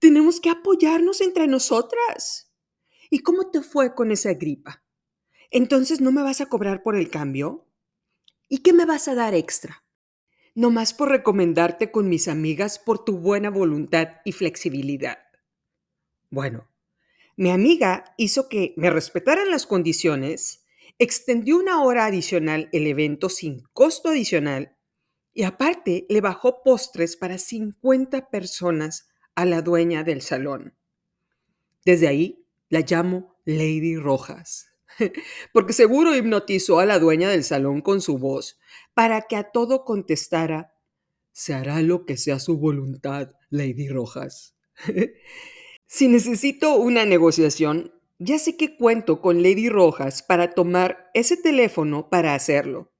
Tenemos 0.00 0.40
que 0.40 0.50
apoyarnos 0.50 1.20
entre 1.20 1.46
nosotras. 1.46 2.52
¿Y 3.08 3.20
cómo 3.20 3.52
te 3.52 3.60
fue 3.60 3.94
con 3.94 4.10
esa 4.10 4.34
gripa? 4.34 4.82
Entonces 5.52 6.00
no 6.00 6.10
me 6.10 6.24
vas 6.24 6.40
a 6.40 6.46
cobrar 6.46 6.82
por 6.82 6.96
el 6.96 7.08
cambio? 7.08 7.68
¿Y 8.48 8.58
qué 8.58 8.72
me 8.72 8.84
vas 8.84 9.06
a 9.06 9.14
dar 9.14 9.34
extra? 9.34 9.84
Nomás 10.56 10.92
por 10.92 11.08
recomendarte 11.08 11.92
con 11.92 12.08
mis 12.08 12.26
amigas 12.26 12.80
por 12.80 13.04
tu 13.04 13.16
buena 13.16 13.48
voluntad 13.48 14.08
y 14.24 14.32
flexibilidad. 14.32 15.25
Bueno, 16.30 16.68
mi 17.36 17.50
amiga 17.50 18.14
hizo 18.16 18.48
que 18.48 18.74
me 18.76 18.90
respetaran 18.90 19.50
las 19.50 19.66
condiciones, 19.66 20.64
extendió 20.98 21.58
una 21.58 21.82
hora 21.82 22.06
adicional 22.06 22.68
el 22.72 22.86
evento 22.86 23.28
sin 23.28 23.60
costo 23.72 24.08
adicional 24.08 24.76
y 25.34 25.42
aparte 25.42 26.06
le 26.08 26.22
bajó 26.22 26.62
postres 26.62 27.16
para 27.16 27.36
50 27.36 28.30
personas 28.30 29.08
a 29.34 29.44
la 29.44 29.60
dueña 29.60 30.02
del 30.02 30.22
salón. 30.22 30.74
Desde 31.84 32.08
ahí 32.08 32.46
la 32.70 32.80
llamo 32.80 33.36
Lady 33.44 33.96
Rojas, 33.96 34.72
porque 35.52 35.74
seguro 35.74 36.16
hipnotizó 36.16 36.80
a 36.80 36.86
la 36.86 36.98
dueña 36.98 37.28
del 37.28 37.44
salón 37.44 37.82
con 37.82 38.00
su 38.00 38.18
voz 38.18 38.58
para 38.94 39.22
que 39.22 39.36
a 39.36 39.50
todo 39.50 39.84
contestara, 39.84 40.72
se 41.32 41.52
hará 41.52 41.82
lo 41.82 42.06
que 42.06 42.16
sea 42.16 42.38
su 42.38 42.56
voluntad, 42.56 43.32
Lady 43.50 43.88
Rojas. 43.88 44.56
Si 45.88 46.08
necesito 46.08 46.74
una 46.74 47.04
negociación, 47.04 47.92
ya 48.18 48.38
sé 48.38 48.56
que 48.56 48.76
cuento 48.76 49.20
con 49.20 49.42
Lady 49.42 49.68
Rojas 49.68 50.22
para 50.22 50.50
tomar 50.50 51.10
ese 51.14 51.36
teléfono 51.36 52.10
para 52.10 52.34
hacerlo, 52.34 52.92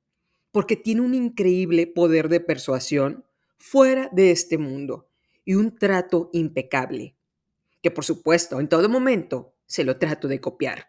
porque 0.52 0.76
tiene 0.76 1.00
un 1.00 1.14
increíble 1.14 1.88
poder 1.88 2.28
de 2.28 2.38
persuasión 2.40 3.24
fuera 3.58 4.08
de 4.12 4.30
este 4.30 4.56
mundo 4.56 5.08
y 5.44 5.54
un 5.54 5.76
trato 5.76 6.30
impecable, 6.32 7.16
que 7.82 7.90
por 7.90 8.04
supuesto 8.04 8.60
en 8.60 8.68
todo 8.68 8.88
momento 8.88 9.54
se 9.66 9.82
lo 9.82 9.98
trato 9.98 10.28
de 10.28 10.40
copiar. 10.40 10.88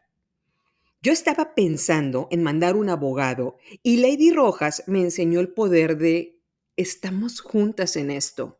Yo 1.01 1.11
estaba 1.11 1.55
pensando 1.55 2.27
en 2.29 2.43
mandar 2.43 2.75
un 2.75 2.89
abogado 2.89 3.57
y 3.81 3.97
Lady 3.97 4.31
Rojas 4.31 4.83
me 4.85 5.01
enseñó 5.01 5.39
el 5.39 5.49
poder 5.49 5.97
de 5.97 6.39
estamos 6.75 7.41
juntas 7.41 7.95
en 7.95 8.11
esto. 8.11 8.59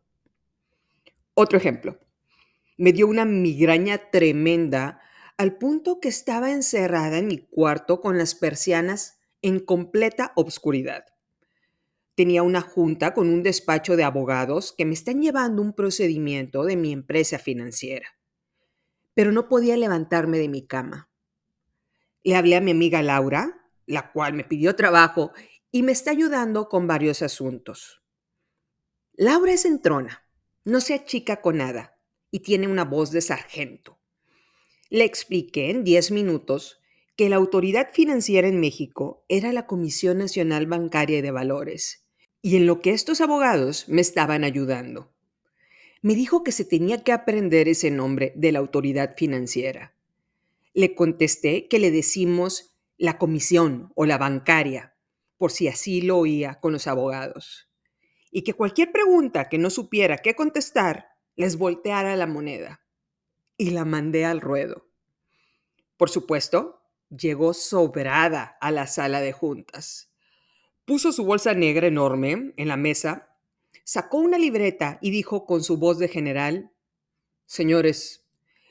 Otro 1.35 1.57
ejemplo. 1.57 1.99
Me 2.77 2.93
dio 2.93 3.07
una 3.07 3.25
migraña 3.25 4.11
tremenda 4.11 5.01
al 5.35 5.57
punto 5.57 5.99
que 5.99 6.09
estaba 6.09 6.51
encerrada 6.51 7.17
en 7.17 7.25
mi 7.25 7.39
cuarto 7.39 8.01
con 8.01 8.19
las 8.19 8.35
persianas 8.35 9.19
en 9.41 9.59
completa 9.59 10.31
obscuridad. 10.35 11.05
Tenía 12.13 12.43
una 12.43 12.61
junta 12.61 13.15
con 13.15 13.29
un 13.29 13.41
despacho 13.41 13.95
de 13.95 14.03
abogados 14.03 14.75
que 14.77 14.85
me 14.85 14.93
están 14.93 15.23
llevando 15.23 15.63
un 15.63 15.73
procedimiento 15.73 16.65
de 16.65 16.75
mi 16.75 16.93
empresa 16.93 17.39
financiera. 17.39 18.09
Pero 19.15 19.31
no 19.31 19.49
podía 19.49 19.75
levantarme 19.75 20.37
de 20.37 20.47
mi 20.47 20.67
cama. 20.67 21.09
Le 22.23 22.35
hablé 22.35 22.57
a 22.57 22.61
mi 22.61 22.71
amiga 22.71 23.01
Laura, 23.01 23.71
la 23.87 24.11
cual 24.11 24.33
me 24.33 24.43
pidió 24.43 24.75
trabajo 24.75 25.31
y 25.71 25.81
me 25.81 25.93
está 25.93 26.11
ayudando 26.11 26.69
con 26.69 26.85
varios 26.85 27.23
asuntos. 27.23 28.03
Laura 29.13 29.53
es 29.53 29.65
entrona, 29.65 30.27
no 30.63 30.79
se 30.79 30.93
achica 30.93 31.41
con 31.41 31.57
nada 31.57 31.96
y 32.31 32.39
tiene 32.39 32.67
una 32.67 32.85
voz 32.85 33.11
de 33.11 33.21
sargento. 33.21 33.99
Le 34.89 35.03
expliqué 35.03 35.69
en 35.69 35.83
10 35.83 36.11
minutos 36.11 36.79
que 37.17 37.29
la 37.29 37.35
autoridad 37.35 37.89
financiera 37.91 38.47
en 38.47 38.59
México 38.59 39.25
era 39.27 39.51
la 39.51 39.65
Comisión 39.65 40.19
Nacional 40.19 40.67
Bancaria 40.67 41.17
y 41.17 41.21
de 41.21 41.31
Valores, 41.31 42.05
y 42.41 42.55
en 42.55 42.65
lo 42.65 42.79
que 42.79 42.91
estos 42.91 43.21
abogados 43.21 43.89
me 43.89 44.01
estaban 44.01 44.43
ayudando. 44.43 45.11
Me 46.01 46.15
dijo 46.15 46.43
que 46.43 46.51
se 46.51 46.63
tenía 46.63 47.03
que 47.03 47.11
aprender 47.11 47.67
ese 47.67 47.89
nombre 47.89 48.33
de 48.35 48.51
la 48.51 48.59
autoridad 48.59 49.15
financiera. 49.17 49.95
Le 50.73 50.93
contesté 50.93 51.67
que 51.67 51.79
le 51.79 51.89
decimos 51.89 52.77
la 52.97 53.17
comisión 53.17 53.91
o 53.95 54.05
la 54.05 54.17
bancaria, 54.17 54.95
por 55.37 55.51
si 55.51 55.67
así 55.67 56.01
lo 56.01 56.19
oía 56.19 56.59
con 56.59 56.71
los 56.71 56.87
abogados, 56.87 57.67
y 58.31 58.43
que 58.43 58.53
cualquier 58.53 58.91
pregunta 58.91 59.49
que 59.49 59.57
no 59.57 59.71
supiera 59.71 60.19
qué 60.19 60.35
contestar, 60.35 61.16
les 61.37 61.57
volteara 61.57 62.15
la 62.17 62.27
moneda. 62.27 62.81
Y 63.57 63.69
la 63.69 63.85
mandé 63.85 64.25
al 64.25 64.41
ruedo. 64.41 64.87
Por 65.95 66.09
supuesto, 66.09 66.81
llegó 67.09 67.53
sobrada 67.53 68.57
a 68.59 68.71
la 68.71 68.85
sala 68.87 69.21
de 69.21 69.31
juntas. 69.31 70.11
Puso 70.85 71.11
su 71.11 71.23
bolsa 71.23 71.53
negra 71.53 71.87
enorme 71.87 72.53
en 72.57 72.67
la 72.67 72.77
mesa, 72.77 73.35
sacó 73.83 74.17
una 74.17 74.37
libreta 74.37 74.99
y 75.01 75.11
dijo 75.11 75.45
con 75.45 75.63
su 75.63 75.77
voz 75.77 75.97
de 75.97 76.07
general, 76.07 76.71
Señores, 77.45 78.25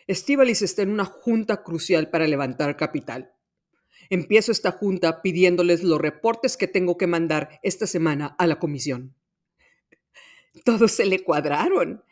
Estivalis 0.06 0.62
está 0.62 0.82
en 0.82 0.90
una 0.90 1.04
junta 1.04 1.62
crucial 1.62 2.10
para 2.10 2.26
levantar 2.26 2.76
capital. 2.76 3.32
Empiezo 4.10 4.52
esta 4.52 4.70
junta 4.70 5.22
pidiéndoles 5.22 5.82
los 5.82 6.00
reportes 6.00 6.56
que 6.56 6.68
tengo 6.68 6.96
que 6.96 7.06
mandar 7.06 7.58
esta 7.62 7.86
semana 7.86 8.36
a 8.38 8.46
la 8.46 8.58
comisión. 8.58 9.14
Todos 10.64 10.92
se 10.92 11.06
le 11.06 11.24
cuadraron 11.24 12.04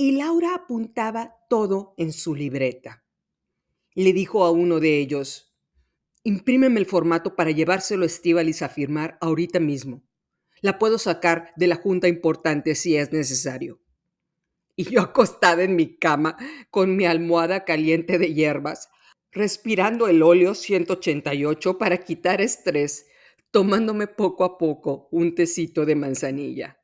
y 0.00 0.12
Laura 0.12 0.54
apuntaba 0.54 1.36
todo 1.50 1.92
en 1.98 2.14
su 2.14 2.34
libreta. 2.34 3.04
Le 3.92 4.14
dijo 4.14 4.46
a 4.46 4.50
uno 4.50 4.80
de 4.80 4.98
ellos, 4.98 5.54
imprímeme 6.24 6.80
el 6.80 6.86
formato 6.86 7.36
para 7.36 7.50
llevárselo 7.50 8.04
a 8.04 8.06
Estivalis 8.06 8.62
a 8.62 8.70
firmar 8.70 9.18
ahorita 9.20 9.60
mismo. 9.60 10.02
La 10.62 10.78
puedo 10.78 10.96
sacar 10.96 11.52
de 11.56 11.66
la 11.66 11.76
junta 11.76 12.08
importante 12.08 12.76
si 12.76 12.96
es 12.96 13.12
necesario 13.12 13.82
y 14.74 14.84
yo 14.84 15.02
acostada 15.02 15.64
en 15.64 15.76
mi 15.76 15.98
cama 15.98 16.38
con 16.70 16.96
mi 16.96 17.04
almohada 17.04 17.66
caliente 17.66 18.16
de 18.16 18.32
hierbas, 18.32 18.88
respirando 19.30 20.08
el 20.08 20.22
óleo 20.22 20.54
188 20.54 21.76
para 21.76 21.98
quitar 21.98 22.40
estrés, 22.40 23.04
tomándome 23.50 24.06
poco 24.06 24.44
a 24.44 24.56
poco 24.56 25.08
un 25.10 25.34
tecito 25.34 25.84
de 25.84 25.94
manzanilla. 25.94 26.80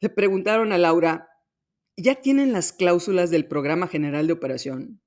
Le 0.00 0.10
preguntaron 0.10 0.72
a 0.72 0.78
Laura, 0.78 1.29
¿ya 2.02 2.16
tienen 2.16 2.52
las 2.52 2.72
cláusulas 2.72 3.30
del 3.30 3.46
programa 3.46 3.86
general 3.86 4.26
de 4.26 4.32
operación? 4.32 5.00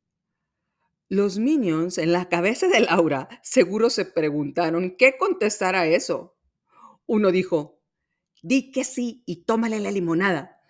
Los 1.09 1.37
minions 1.37 1.97
en 1.97 2.11
la 2.11 2.29
cabeza 2.29 2.67
de 2.67 2.79
Laura 2.79 3.29
seguro 3.43 3.89
se 3.89 4.05
preguntaron 4.05 4.95
qué 4.97 5.17
contestar 5.17 5.75
a 5.75 5.85
eso. 5.85 6.37
Uno 7.05 7.31
dijo, 7.31 7.81
di 8.41 8.71
que 8.71 8.83
sí 8.83 9.23
y 9.25 9.45
tómale 9.45 9.79
la 9.79 9.91
limonada. 9.91 10.61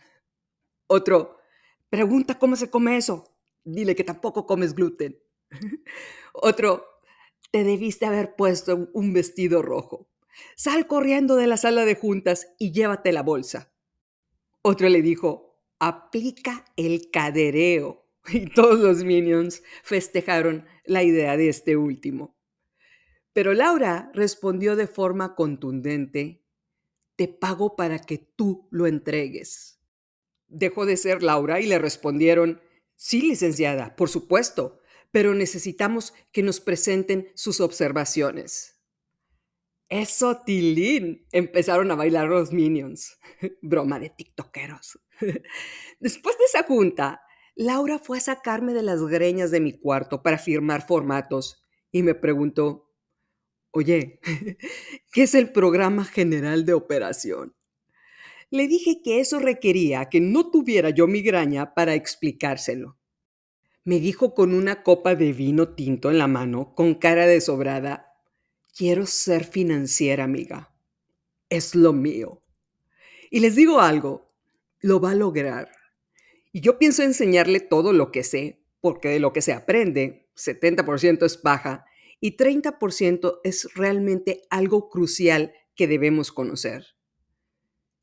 Otro, 0.88 1.38
pregunta 1.90 2.40
cómo 2.40 2.56
se 2.56 2.70
come 2.70 2.98
eso. 2.98 3.36
Dile 3.64 3.96
que 3.96 4.04
tampoco 4.04 4.46
comes 4.46 4.74
gluten. 4.74 5.18
Otro, 6.34 6.86
te 7.52 7.64
debiste 7.64 8.06
haber 8.06 8.36
puesto 8.36 8.90
un 8.94 9.14
vestido 9.14 9.62
rojo. 9.62 10.10
Sal 10.56 10.88
corriendo 10.88 11.36
de 11.36 11.48
la 11.48 11.58
sala 11.58 11.86
de 11.86 11.96
juntas 11.96 12.54
y 12.60 12.72
llévate 12.72 13.12
la 13.14 13.24
bolsa. 13.24 13.72
Otro 14.62 14.90
le 14.90 15.02
dijo, 15.02 15.53
aplica 15.80 16.66
el 16.78 17.10
cadereo. 17.12 18.02
Y 18.30 18.46
todos 18.46 18.80
los 18.80 19.04
minions 19.04 19.64
festejaron 19.84 20.66
la 20.86 21.04
idea 21.04 21.36
de 21.36 21.50
este 21.50 21.76
último. 21.76 22.38
Pero 23.34 23.54
Laura 23.54 24.12
respondió 24.14 24.76
de 24.78 24.88
forma 24.88 25.36
contundente, 25.36 26.42
te 27.18 27.28
pago 27.28 27.76
para 27.76 28.00
que 28.00 28.18
tú 28.18 28.68
lo 28.72 28.88
entregues 28.88 29.74
dejó 30.54 30.86
de 30.86 30.98
ser 30.98 31.24
Laura 31.24 31.60
y 31.60 31.66
le 31.66 31.80
respondieron, 31.80 32.62
sí, 32.96 33.22
licenciada, 33.22 33.96
por 33.96 34.10
supuesto, 34.10 34.80
pero 35.12 35.34
necesitamos 35.34 36.14
que 36.32 36.44
nos 36.44 36.60
presenten 36.60 37.32
sus 37.36 37.60
observaciones. 37.60 38.80
Eso, 39.90 40.42
Tilín, 40.44 41.28
empezaron 41.32 41.92
a 41.92 41.96
bailar 41.96 42.28
los 42.30 42.52
minions. 42.52 43.20
Broma 43.62 44.00
de 44.00 44.10
tiktokeros. 44.10 45.00
Después 46.00 46.38
de 46.38 46.46
esa 46.46 46.64
junta, 46.64 47.22
Laura 47.56 48.00
fue 48.00 48.18
a 48.18 48.22
sacarme 48.22 48.74
de 48.74 48.84
las 48.84 49.02
greñas 49.02 49.52
de 49.52 49.60
mi 49.60 49.74
cuarto 49.74 50.24
para 50.24 50.38
firmar 50.38 50.86
formatos 50.86 51.64
y 51.92 52.04
me 52.04 52.16
preguntó, 52.16 52.92
oye, 53.72 54.20
¿qué 55.12 55.24
es 55.24 55.36
el 55.36 55.52
programa 55.52 56.06
general 56.06 56.66
de 56.66 56.74
operación? 56.74 57.56
Le 58.50 58.68
dije 58.68 59.02
que 59.04 59.20
eso 59.20 59.40
requería 59.40 60.10
que 60.10 60.22
no 60.22 60.52
tuviera 60.52 60.92
yo 60.92 61.08
migraña 61.08 61.74
para 61.74 61.96
explicárselo. 61.96 62.98
Me 63.84 64.00
dijo 64.00 64.34
con 64.34 64.54
una 64.54 64.84
copa 64.84 65.16
de 65.16 65.34
vino 65.34 65.74
tinto 65.74 66.10
en 66.10 66.18
la 66.18 66.28
mano, 66.28 66.74
con 66.76 66.96
cara 66.96 67.26
de 67.26 67.42
sobrada, 67.42 68.14
quiero 68.76 69.06
ser 69.06 69.44
financiera, 69.44 70.24
amiga. 70.24 70.74
Es 71.50 71.76
lo 71.76 71.94
mío. 71.94 72.44
Y 73.30 73.40
les 73.40 73.56
digo 73.56 73.82
algo, 73.82 74.33
lo 74.84 75.00
va 75.00 75.12
a 75.12 75.16
lograr. 75.16 75.72
Y 76.52 76.62
yo 76.62 76.78
pienso 76.78 77.02
enseñarle 77.02 77.62
todo 77.62 77.94
lo 77.94 78.12
que 78.12 78.24
sé, 78.24 78.64
porque 78.82 79.08
de 79.08 79.20
lo 79.20 79.34
que 79.34 79.42
se 79.42 79.54
aprende, 79.54 80.30
70% 80.36 81.26
es 81.26 81.42
baja 81.42 81.86
y 82.20 82.36
30% 82.36 83.40
es 83.44 83.74
realmente 83.74 84.42
algo 84.50 84.90
crucial 84.90 85.54
que 85.76 85.88
debemos 85.88 86.32
conocer. 86.32 86.86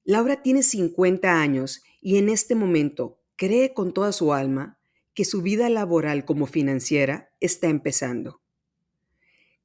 Laura 0.05 0.43
tiene 0.43 0.63
50 0.63 1.41
años 1.41 1.83
y 2.01 2.17
en 2.17 2.31
este 2.31 2.55
momento 2.55 3.21
cree 3.37 3.75
con 3.75 3.93
toda 3.93 4.11
su 4.13 4.33
alma 4.33 4.81
que 5.15 5.27
su 5.27 5.43
vida 5.43 5.69
laboral 5.69 6.25
como 6.25 6.47
financiera 6.47 7.31
está 7.41 7.69
empezando. 7.69 8.41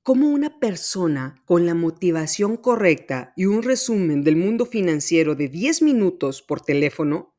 ¿Cómo 0.05 0.29
una 0.29 0.59
persona 0.59 1.41
con 1.43 1.65
la 1.65 1.73
motivación 1.73 2.55
correcta 2.55 3.33
y 3.35 3.47
un 3.47 3.63
resumen 3.63 4.23
del 4.23 4.37
mundo 4.37 4.65
financiero 4.65 5.35
de 5.35 5.49
10 5.49 5.81
minutos 5.81 6.41
por 6.41 6.61
teléfono 6.61 7.35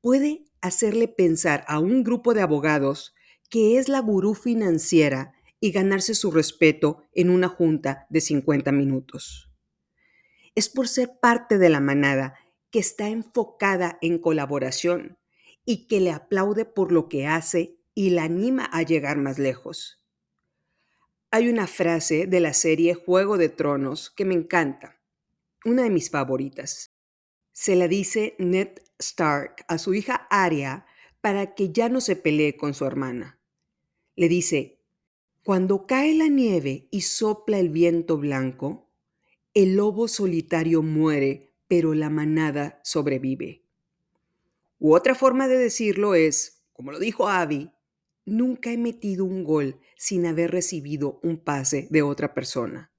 puede 0.00 0.46
hacerle 0.60 1.06
pensar 1.06 1.64
a 1.68 1.78
un 1.78 2.02
grupo 2.02 2.34
de 2.34 2.40
abogados 2.40 3.14
que 3.48 3.78
es 3.78 3.88
la 3.88 4.00
gurú 4.00 4.34
financiera 4.34 5.34
y 5.60 5.70
ganarse 5.70 6.14
su 6.14 6.32
respeto 6.32 7.04
en 7.12 7.30
una 7.30 7.48
junta 7.48 8.06
de 8.10 8.20
50 8.20 8.72
minutos? 8.72 9.48
es 10.58 10.68
por 10.68 10.88
ser 10.88 11.20
parte 11.20 11.56
de 11.56 11.68
la 11.68 11.78
manada 11.78 12.34
que 12.72 12.80
está 12.80 13.10
enfocada 13.10 13.96
en 14.02 14.18
colaboración 14.18 15.16
y 15.64 15.86
que 15.86 16.00
le 16.00 16.10
aplaude 16.10 16.64
por 16.64 16.90
lo 16.90 17.08
que 17.08 17.28
hace 17.28 17.78
y 17.94 18.10
la 18.10 18.24
anima 18.24 18.64
a 18.64 18.82
llegar 18.82 19.18
más 19.18 19.38
lejos. 19.38 19.97
Hay 21.30 21.48
una 21.48 21.66
frase 21.66 22.26
de 22.26 22.40
la 22.40 22.54
serie 22.54 22.94
Juego 22.94 23.36
de 23.36 23.50
Tronos 23.50 24.08
que 24.08 24.24
me 24.24 24.32
encanta, 24.32 24.98
una 25.66 25.82
de 25.82 25.90
mis 25.90 26.08
favoritas. 26.08 26.96
Se 27.52 27.76
la 27.76 27.86
dice 27.86 28.34
Ned 28.38 28.78
Stark 28.98 29.56
a 29.68 29.76
su 29.76 29.92
hija 29.92 30.26
Arya 30.30 30.86
para 31.20 31.54
que 31.54 31.70
ya 31.70 31.90
no 31.90 32.00
se 32.00 32.16
pelee 32.16 32.56
con 32.56 32.72
su 32.72 32.86
hermana. 32.86 33.38
Le 34.16 34.30
dice, 34.30 34.80
cuando 35.42 35.86
cae 35.86 36.14
la 36.14 36.28
nieve 36.28 36.88
y 36.90 37.02
sopla 37.02 37.58
el 37.58 37.68
viento 37.68 38.16
blanco, 38.16 38.90
el 39.52 39.76
lobo 39.76 40.08
solitario 40.08 40.82
muere, 40.82 41.52
pero 41.68 41.92
la 41.92 42.08
manada 42.08 42.80
sobrevive. 42.84 43.66
U 44.78 44.94
otra 44.94 45.14
forma 45.14 45.46
de 45.46 45.58
decirlo 45.58 46.14
es, 46.14 46.64
como 46.72 46.90
lo 46.90 46.98
dijo 46.98 47.28
Abby, 47.28 47.70
nunca 48.28 48.70
he 48.70 48.78
metido 48.78 49.24
un 49.24 49.44
gol 49.44 49.80
sin 49.96 50.26
haber 50.26 50.50
recibido 50.50 51.20
un 51.22 51.38
pase 51.38 51.88
de 51.90 52.02
otra 52.02 52.34
persona. 52.34 52.92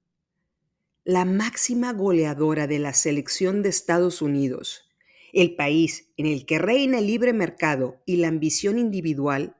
La 1.04 1.24
máxima 1.24 1.92
goleadora 1.92 2.66
de 2.66 2.78
la 2.78 2.92
selección 2.92 3.62
de 3.62 3.70
Estados 3.70 4.22
Unidos, 4.22 4.90
el 5.32 5.56
país 5.56 6.12
en 6.16 6.26
el 6.26 6.44
que 6.44 6.58
reina 6.58 6.98
el 6.98 7.06
libre 7.06 7.32
mercado 7.32 8.02
y 8.04 8.16
la 8.16 8.28
ambición 8.28 8.78
individual, 8.78 9.56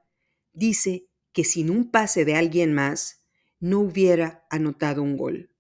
dice 0.53 1.07
que 1.33 1.45
sin 1.45 1.71
un 1.71 1.91
pase 1.91 2.25
de 2.25 2.35
alguien 2.35 2.75
más 2.75 3.25
no 3.59 3.81
hubiera 3.81 4.47
anotado 4.51 5.03
un 5.03 5.17
gol. 5.17 5.51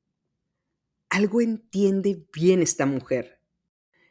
Algo 1.09 1.41
entiende 1.41 2.27
bien 2.33 2.63
esta 2.63 2.87
mujer. 2.87 3.41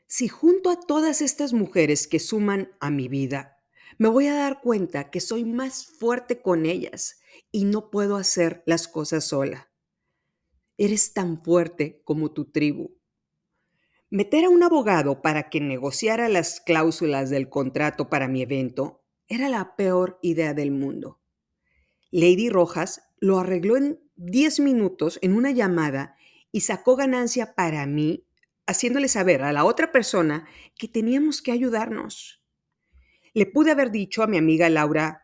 Si 0.08 0.28
junto 0.28 0.70
a 0.70 0.80
todas 0.80 1.22
estas 1.22 1.54
mujeres 1.54 2.08
que 2.08 2.20
suman 2.20 2.72
a 2.80 2.90
mi 2.90 3.08
vida, 3.08 3.59
me 4.00 4.08
voy 4.08 4.28
a 4.28 4.34
dar 4.34 4.62
cuenta 4.62 5.12
que 5.12 5.20
soy 5.20 5.44
más 5.44 5.86
fuerte 5.86 6.42
con 6.42 6.66
ellas 6.66 7.20
y 7.52 7.66
no 7.66 7.92
puedo 7.92 8.16
hacer 8.16 8.64
las 8.66 8.88
cosas 8.88 9.26
sola. 9.26 9.70
Eres 10.78 11.12
tan 11.14 11.44
fuerte 11.44 12.02
como 12.06 12.32
tu 12.32 12.46
tribu. 12.46 12.98
Meter 14.10 14.46
a 14.46 14.50
un 14.50 14.64
abogado 14.64 15.22
para 15.22 15.50
que 15.50 15.60
negociara 15.60 16.30
las 16.30 16.62
cláusulas 16.62 17.30
del 17.30 17.50
contrato 17.50 18.10
para 18.10 18.30
mi 18.30 18.42
evento 18.42 19.04
era 19.28 19.50
la 19.50 19.76
peor 19.76 20.18
idea 20.22 20.54
del 20.54 20.72
mundo. 20.72 21.20
Lady 22.10 22.50
Rojas 22.50 23.02
lo 23.20 23.38
arregló 23.38 23.76
en 23.76 24.00
10 24.16 24.62
minutos 24.62 25.20
en 25.22 25.34
una 25.34 25.52
llamada 25.52 26.16
y 26.54 26.62
sacó 26.62 26.96
ganancia 26.96 27.54
para 27.54 27.86
mí, 27.86 28.26
haciéndole 28.66 29.10
saber 29.10 29.44
a 29.44 29.52
la 29.52 29.66
otra 29.66 29.92
persona 29.92 30.48
que 30.78 30.88
teníamos 30.88 31.42
que 31.42 31.52
ayudarnos. 31.52 32.39
Le 33.34 33.46
pude 33.46 33.72
haber 33.72 33.92
dicho 33.92 34.24
a 34.24 34.28
mi 34.28 34.38
amiga 34.38 34.70
Laura, 34.70 35.24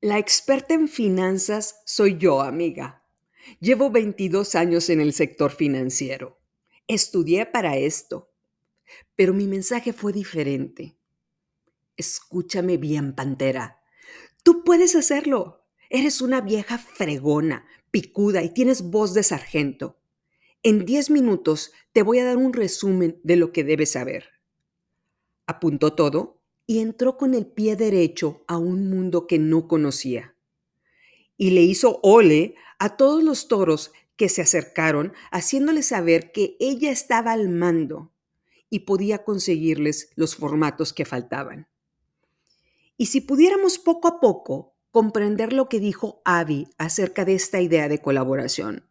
la 0.00 0.18
experta 0.18 0.74
en 0.74 0.88
finanzas 0.88 1.82
soy 1.84 2.16
yo, 2.16 2.40
amiga. 2.40 3.04
Llevo 3.60 3.90
22 3.90 4.54
años 4.54 4.88
en 4.88 5.00
el 5.00 5.12
sector 5.12 5.50
financiero. 5.50 6.40
Estudié 6.86 7.46
para 7.46 7.76
esto. 7.76 8.32
Pero 9.14 9.34
mi 9.34 9.46
mensaje 9.46 9.92
fue 9.92 10.12
diferente. 10.12 10.96
Escúchame 11.96 12.78
bien, 12.78 13.14
Pantera. 13.14 13.82
Tú 14.42 14.64
puedes 14.64 14.96
hacerlo. 14.96 15.66
Eres 15.90 16.22
una 16.22 16.40
vieja 16.40 16.78
fregona, 16.78 17.66
picuda 17.90 18.42
y 18.42 18.54
tienes 18.54 18.82
voz 18.82 19.12
de 19.12 19.22
sargento. 19.22 20.00
En 20.62 20.84
10 20.86 21.10
minutos 21.10 21.72
te 21.92 22.02
voy 22.02 22.20
a 22.20 22.24
dar 22.24 22.36
un 22.36 22.52
resumen 22.52 23.20
de 23.22 23.36
lo 23.36 23.52
que 23.52 23.64
debes 23.64 23.92
saber. 23.92 24.30
Apuntó 25.46 25.94
todo 25.94 26.39
y 26.70 26.78
entró 26.78 27.16
con 27.16 27.34
el 27.34 27.48
pie 27.48 27.74
derecho 27.74 28.44
a 28.46 28.56
un 28.56 28.88
mundo 28.90 29.26
que 29.26 29.40
no 29.40 29.66
conocía. 29.66 30.36
Y 31.36 31.50
le 31.50 31.62
hizo 31.62 31.98
ole 32.04 32.54
a 32.78 32.96
todos 32.96 33.24
los 33.24 33.48
toros 33.48 33.90
que 34.14 34.28
se 34.28 34.40
acercaron, 34.40 35.12
haciéndole 35.32 35.82
saber 35.82 36.30
que 36.30 36.56
ella 36.60 36.92
estaba 36.92 37.32
al 37.32 37.48
mando 37.48 38.12
y 38.68 38.86
podía 38.86 39.24
conseguirles 39.24 40.12
los 40.14 40.36
formatos 40.36 40.92
que 40.92 41.04
faltaban. 41.04 41.66
Y 42.96 43.06
si 43.06 43.20
pudiéramos 43.20 43.80
poco 43.80 44.06
a 44.06 44.20
poco 44.20 44.76
comprender 44.92 45.52
lo 45.52 45.68
que 45.68 45.80
dijo 45.80 46.22
Abby 46.24 46.68
acerca 46.78 47.24
de 47.24 47.34
esta 47.34 47.60
idea 47.60 47.88
de 47.88 48.00
colaboración. 48.00 48.86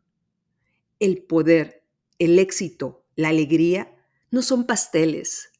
El 1.00 1.24
poder, 1.24 1.86
el 2.18 2.40
éxito, 2.40 3.06
la 3.16 3.30
alegría 3.30 3.96
no 4.32 4.42
son 4.42 4.66
pasteles. 4.66 5.54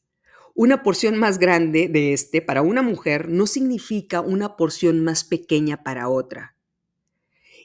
Una 0.62 0.82
porción 0.82 1.16
más 1.16 1.38
grande 1.38 1.88
de 1.88 2.12
este 2.12 2.42
para 2.42 2.60
una 2.60 2.82
mujer 2.82 3.30
no 3.30 3.46
significa 3.46 4.20
una 4.20 4.58
porción 4.58 5.02
más 5.02 5.24
pequeña 5.24 5.82
para 5.82 6.10
otra. 6.10 6.54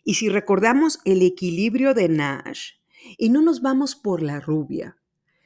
Y 0.05 0.13
si 0.13 0.29
recordamos 0.29 1.01
el 1.03 1.21
equilibrio 1.21 1.93
de 1.93 2.08
Nash 2.08 2.75
y 3.17 3.31
no 3.31 3.41
nos 3.41 3.62
vamos 3.62 3.97
por 3.97 4.21
la 4.21 4.39
rubia, 4.39 4.95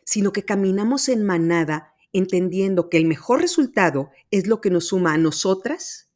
sino 0.04 0.32
que 0.32 0.46
caminamos 0.46 1.10
en 1.10 1.26
manada 1.26 1.96
entendiendo 2.14 2.88
que 2.88 2.98
el 2.98 3.06
mejor 3.06 3.42
resultado 3.42 4.12
es 4.30 4.46
lo 4.46 4.62
que 4.62 4.70
nos 4.70 4.90
suma 4.90 5.16
a 5.16 5.18
nosotras, 5.18 6.12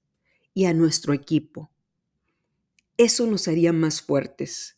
y 0.53 0.65
a 0.65 0.73
nuestro 0.75 1.13
equipo. 1.13 1.71
Eso 2.95 3.25
nos 3.25 3.47
haría 3.47 3.73
más 3.73 4.03
fuertes. 4.03 4.77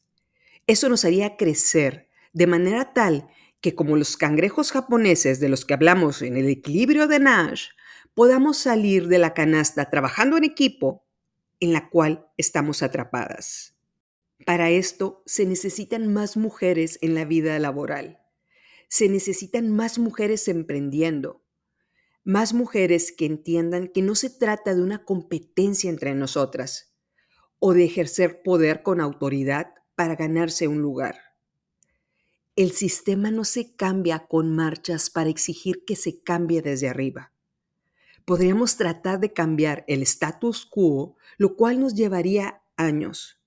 Eso 0.67 0.87
nos 0.87 1.03
haría 1.03 1.35
crecer 1.35 2.07
de 2.31 2.47
manera 2.47 2.93
tal 2.93 3.27
que 3.65 3.73
como 3.73 3.97
los 3.97 4.15
cangrejos 4.15 4.71
japoneses 4.71 5.39
de 5.39 5.49
los 5.49 5.65
que 5.65 5.73
hablamos 5.73 6.21
en 6.21 6.37
el 6.37 6.49
equilibrio 6.49 7.07
de 7.07 7.19
Nash, 7.19 7.69
podamos 8.13 8.59
salir 8.59 9.07
de 9.07 9.17
la 9.17 9.33
canasta 9.33 9.89
trabajando 9.89 10.37
en 10.37 10.43
equipo 10.43 11.07
en 11.59 11.73
la 11.73 11.89
cual 11.89 12.27
estamos 12.37 12.83
atrapadas. 12.83 13.75
Para 14.45 14.69
esto 14.69 15.23
se 15.25 15.47
necesitan 15.47 16.13
más 16.13 16.37
mujeres 16.37 16.99
en 17.01 17.15
la 17.15 17.25
vida 17.25 17.57
laboral. 17.57 18.21
Se 18.87 19.09
necesitan 19.09 19.71
más 19.71 19.97
mujeres 19.97 20.47
emprendiendo, 20.47 21.43
más 22.23 22.53
mujeres 22.53 23.11
que 23.11 23.25
entiendan 23.25 23.87
que 23.87 24.03
no 24.03 24.13
se 24.13 24.29
trata 24.29 24.75
de 24.75 24.83
una 24.83 25.05
competencia 25.05 25.89
entre 25.89 26.13
nosotras 26.13 26.95
o 27.57 27.73
de 27.73 27.85
ejercer 27.85 28.43
poder 28.43 28.83
con 28.83 29.01
autoridad 29.01 29.73
para 29.95 30.15
ganarse 30.15 30.67
un 30.67 30.83
lugar. 30.83 31.24
El 32.55 32.71
sistema 32.71 33.31
no 33.31 33.43
se 33.43 33.75
cambia 33.75 34.27
con 34.27 34.55
marchas 34.55 35.09
para 35.09 35.29
exigir 35.29 35.83
que 35.83 35.97
se 35.97 36.21
cambie 36.21 36.61
desde 36.61 36.87
arriba. 36.87 37.33
Podríamos 38.23 38.77
tratar 38.77 39.19
de 39.19 39.33
cambiar 39.33 39.83
el 39.89 40.01
status 40.03 40.65
quo, 40.65 41.17
lo 41.37 41.57
cual 41.57 41.81
nos 41.81 41.95
llevaría 41.95 42.61
años. 42.77 43.41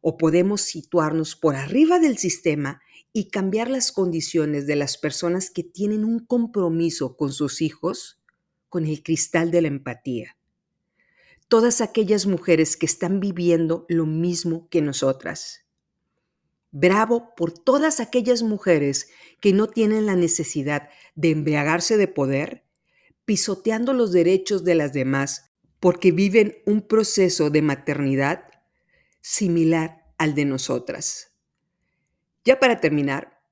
O 0.00 0.16
podemos 0.16 0.62
situarnos 0.62 1.36
por 1.36 1.54
arriba 1.54 1.98
del 1.98 2.16
sistema 2.16 2.80
y 3.12 3.28
cambiar 3.28 3.68
las 3.68 3.92
condiciones 3.92 4.66
de 4.66 4.76
las 4.76 4.96
personas 4.96 5.50
que 5.50 5.62
tienen 5.62 6.02
un 6.02 6.20
compromiso 6.20 7.18
con 7.18 7.32
sus 7.34 7.60
hijos 7.60 8.22
con 8.70 8.86
el 8.86 9.02
cristal 9.02 9.50
de 9.50 9.60
la 9.60 9.68
empatía. 9.68 10.38
Todas 11.48 11.82
aquellas 11.82 12.24
mujeres 12.24 12.78
que 12.78 12.86
están 12.86 13.20
viviendo 13.20 13.84
lo 13.90 14.06
mismo 14.06 14.66
que 14.70 14.80
nosotras. 14.80 15.66
Bravo 16.72 17.34
por 17.36 17.52
todas 17.52 18.00
aquellas 18.00 18.42
mujeres 18.42 19.08
que 19.40 19.52
no 19.52 19.68
tienen 19.68 20.06
la 20.06 20.16
necesidad 20.16 20.88
de 21.14 21.30
embriagarse 21.30 21.96
de 21.96 22.08
poder, 22.08 22.64
pisoteando 23.24 23.92
los 23.92 24.12
derechos 24.12 24.64
de 24.64 24.74
las 24.74 24.92
demás 24.92 25.50
porque 25.80 26.12
viven 26.12 26.58
un 26.66 26.82
proceso 26.82 27.50
de 27.50 27.62
maternidad 27.62 28.44
similar 29.20 30.04
al 30.18 30.34
de 30.34 30.44
nosotras. 30.44 31.32
Ya 32.44 32.60
para 32.60 32.80
terminar, 32.80 33.42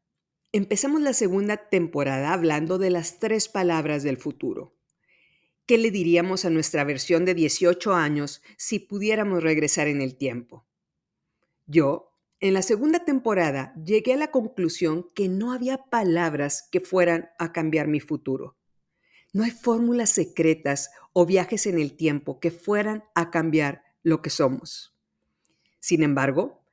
empezamos 0.52 1.00
la 1.00 1.14
segunda 1.14 1.68
temporada 1.68 2.32
hablando 2.32 2.78
de 2.78 2.90
las 2.90 3.18
tres 3.18 3.48
palabras 3.48 4.02
del 4.02 4.18
futuro. 4.18 4.74
¿Qué 5.66 5.76
le 5.76 5.90
diríamos 5.90 6.44
a 6.44 6.50
nuestra 6.50 6.84
versión 6.84 7.24
de 7.24 7.34
18 7.34 7.94
años 7.94 8.42
si 8.56 8.78
pudiéramos 8.78 9.42
regresar 9.42 9.88
en 9.88 10.00
el 10.00 10.16
tiempo? 10.16 10.66
Yo, 11.66 12.07
en 12.40 12.54
la 12.54 12.62
segunda 12.62 13.04
temporada, 13.04 13.74
llegué 13.84 14.14
a 14.14 14.16
la 14.16 14.30
conclusión 14.30 15.10
que 15.14 15.28
no 15.28 15.52
había 15.52 15.78
palabras 15.90 16.68
que 16.70 16.80
fueran 16.80 17.30
a 17.38 17.52
cambiar 17.52 17.88
mi 17.88 17.98
futuro. 17.98 18.56
No 19.32 19.42
hay 19.42 19.50
fórmulas 19.50 20.10
secretas 20.10 20.90
o 21.12 21.26
viajes 21.26 21.66
en 21.66 21.78
el 21.78 21.96
tiempo 21.96 22.38
que 22.38 22.50
fueran 22.50 23.04
a 23.14 23.30
cambiar 23.30 23.82
lo 24.02 24.22
que 24.22 24.30
somos. 24.30 24.96
Sin 25.80 26.02
embargo, 26.02 26.64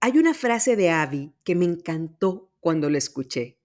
hay 0.00 0.18
una 0.18 0.32
frase 0.32 0.74
de 0.74 0.90
Abby 0.90 1.34
que 1.44 1.54
me 1.54 1.66
encantó 1.66 2.50
cuando 2.58 2.88
la 2.88 2.98
escuché 2.98 3.58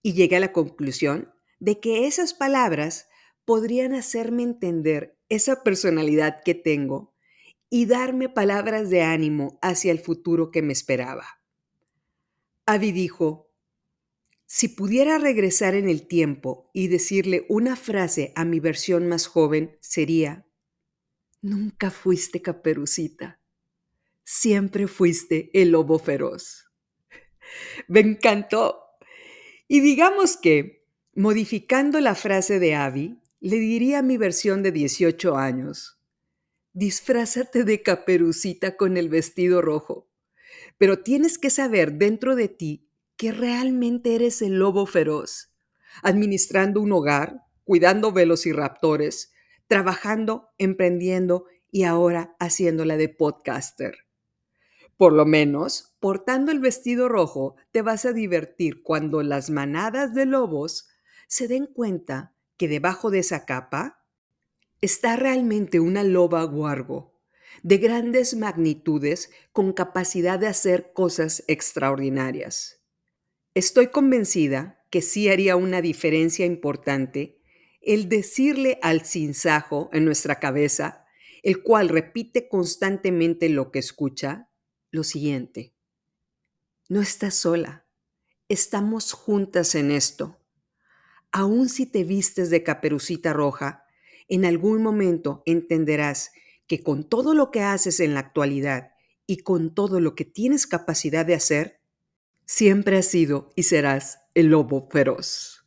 y 0.00 0.12
llegué 0.14 0.36
a 0.36 0.40
la 0.40 0.52
conclusión 0.52 1.32
de 1.58 1.80
que 1.80 2.06
esas 2.06 2.34
palabras 2.34 3.08
podrían 3.44 3.94
hacerme 3.94 4.44
entender 4.44 5.18
esa 5.28 5.62
personalidad 5.64 6.42
que 6.44 6.54
tengo 6.54 7.11
y 7.72 7.86
darme 7.86 8.28
palabras 8.28 8.90
de 8.90 9.02
ánimo 9.02 9.58
hacia 9.62 9.90
el 9.90 9.98
futuro 9.98 10.50
que 10.50 10.60
me 10.62 10.72
esperaba. 10.72 11.26
Abby 12.66 12.92
dijo, 12.92 13.50
si 14.46 14.68
pudiera 14.68 15.18
regresar 15.18 15.74
en 15.74 15.88
el 15.88 16.06
tiempo 16.06 16.70
y 16.72 16.86
decirle 16.88 17.46
una 17.48 17.74
frase 17.74 18.32
a 18.36 18.44
mi 18.44 18.60
versión 18.60 19.08
más 19.08 19.26
joven, 19.26 19.78
sería, 19.80 20.46
nunca 21.40 21.90
fuiste 21.90 22.42
caperucita 22.42 23.42
siempre 24.24 24.86
fuiste 24.86 25.50
el 25.52 25.70
lobo 25.70 25.98
feroz. 25.98 26.70
Me 27.88 28.00
encantó. 28.00 28.80
Y 29.68 29.80
digamos 29.80 30.36
que, 30.36 30.86
modificando 31.14 32.00
la 32.00 32.14
frase 32.14 32.58
de 32.58 32.74
Abby, 32.74 33.20
le 33.40 33.56
diría 33.56 34.00
a 34.00 34.02
mi 34.02 34.16
versión 34.16 34.62
de 34.62 34.72
18 34.72 35.36
años, 35.36 36.01
disfrázate 36.72 37.64
de 37.64 37.82
caperucita 37.82 38.76
con 38.76 38.96
el 38.96 39.08
vestido 39.08 39.60
rojo, 39.62 40.08
pero 40.78 41.00
tienes 41.00 41.38
que 41.38 41.50
saber 41.50 41.94
dentro 41.94 42.34
de 42.36 42.48
ti 42.48 42.88
que 43.16 43.32
realmente 43.32 44.14
eres 44.14 44.42
el 44.42 44.58
lobo 44.58 44.86
feroz, 44.86 45.52
administrando 46.02 46.80
un 46.80 46.92
hogar, 46.92 47.42
cuidando 47.64 48.12
velociraptores, 48.12 49.32
trabajando, 49.66 50.50
emprendiendo 50.58 51.46
y 51.70 51.84
ahora 51.84 52.34
haciéndola 52.38 52.96
de 52.96 53.08
podcaster. 53.08 54.06
Por 54.96 55.12
lo 55.12 55.24
menos, 55.24 55.94
portando 56.00 56.52
el 56.52 56.60
vestido 56.60 57.08
rojo, 57.08 57.56
te 57.70 57.82
vas 57.82 58.04
a 58.04 58.12
divertir 58.12 58.82
cuando 58.82 59.22
las 59.22 59.50
manadas 59.50 60.14
de 60.14 60.26
lobos 60.26 60.88
se 61.28 61.48
den 61.48 61.66
cuenta 61.66 62.34
que 62.56 62.68
debajo 62.68 63.10
de 63.10 63.20
esa 63.20 63.44
capa 63.44 64.01
está 64.82 65.16
realmente 65.16 65.80
una 65.80 66.02
loba 66.02 66.42
guargo 66.42 67.12
de 67.62 67.78
grandes 67.78 68.34
magnitudes 68.34 69.30
con 69.52 69.72
capacidad 69.72 70.38
de 70.38 70.48
hacer 70.48 70.92
cosas 70.92 71.44
extraordinarias. 71.46 72.82
Estoy 73.54 73.88
convencida 73.88 74.84
que 74.90 75.00
sí 75.00 75.28
haría 75.28 75.54
una 75.54 75.80
diferencia 75.80 76.44
importante 76.44 77.40
el 77.80 78.08
decirle 78.08 78.78
al 78.82 79.04
sinsajo 79.04 79.88
en 79.92 80.04
nuestra 80.04 80.40
cabeza, 80.40 81.04
el 81.42 81.62
cual 81.62 81.88
repite 81.88 82.48
constantemente 82.48 83.48
lo 83.48 83.70
que 83.70 83.78
escucha, 83.78 84.50
lo 84.90 85.04
siguiente. 85.04 85.74
No 86.88 87.00
estás 87.00 87.34
sola, 87.34 87.86
estamos 88.48 89.12
juntas 89.12 89.74
en 89.76 89.92
esto. 89.92 90.40
Aun 91.30 91.68
si 91.68 91.86
te 91.86 92.04
vistes 92.04 92.50
de 92.50 92.62
caperucita 92.62 93.32
roja, 93.32 93.81
en 94.32 94.46
algún 94.46 94.82
momento 94.82 95.42
entenderás 95.44 96.32
que 96.66 96.82
con 96.82 97.06
todo 97.06 97.34
lo 97.34 97.50
que 97.50 97.60
haces 97.60 98.00
en 98.00 98.14
la 98.14 98.20
actualidad 98.20 98.92
y 99.26 99.38
con 99.42 99.74
todo 99.74 100.00
lo 100.00 100.14
que 100.14 100.24
tienes 100.24 100.66
capacidad 100.66 101.26
de 101.26 101.34
hacer, 101.34 101.80
siempre 102.46 102.96
has 102.96 103.06
sido 103.06 103.50
y 103.56 103.64
serás 103.64 104.20
el 104.34 104.46
lobo 104.46 104.88
feroz. 104.90 105.66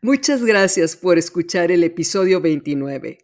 Muchas 0.00 0.44
gracias 0.44 0.94
por 0.94 1.18
escuchar 1.18 1.72
el 1.72 1.82
episodio 1.82 2.40
29. 2.40 3.18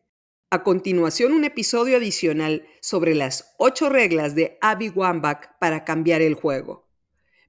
A 0.50 0.64
continuación, 0.64 1.34
un 1.34 1.44
episodio 1.44 1.96
adicional 1.96 2.66
sobre 2.80 3.14
las 3.14 3.54
ocho 3.58 3.90
reglas 3.90 4.34
de 4.34 4.58
Abby 4.60 4.88
Wambach 4.88 5.56
para 5.60 5.84
cambiar 5.84 6.20
el 6.20 6.34
juego. 6.34 6.90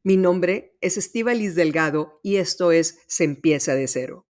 Mi 0.04 0.16
nombre 0.16 0.78
es 0.80 1.12
Liz 1.16 1.56
Delgado 1.56 2.20
y 2.22 2.36
esto 2.36 2.72
es 2.72 3.00
Se 3.08 3.24
empieza 3.24 3.74
de 3.74 3.88
cero. 3.88 4.22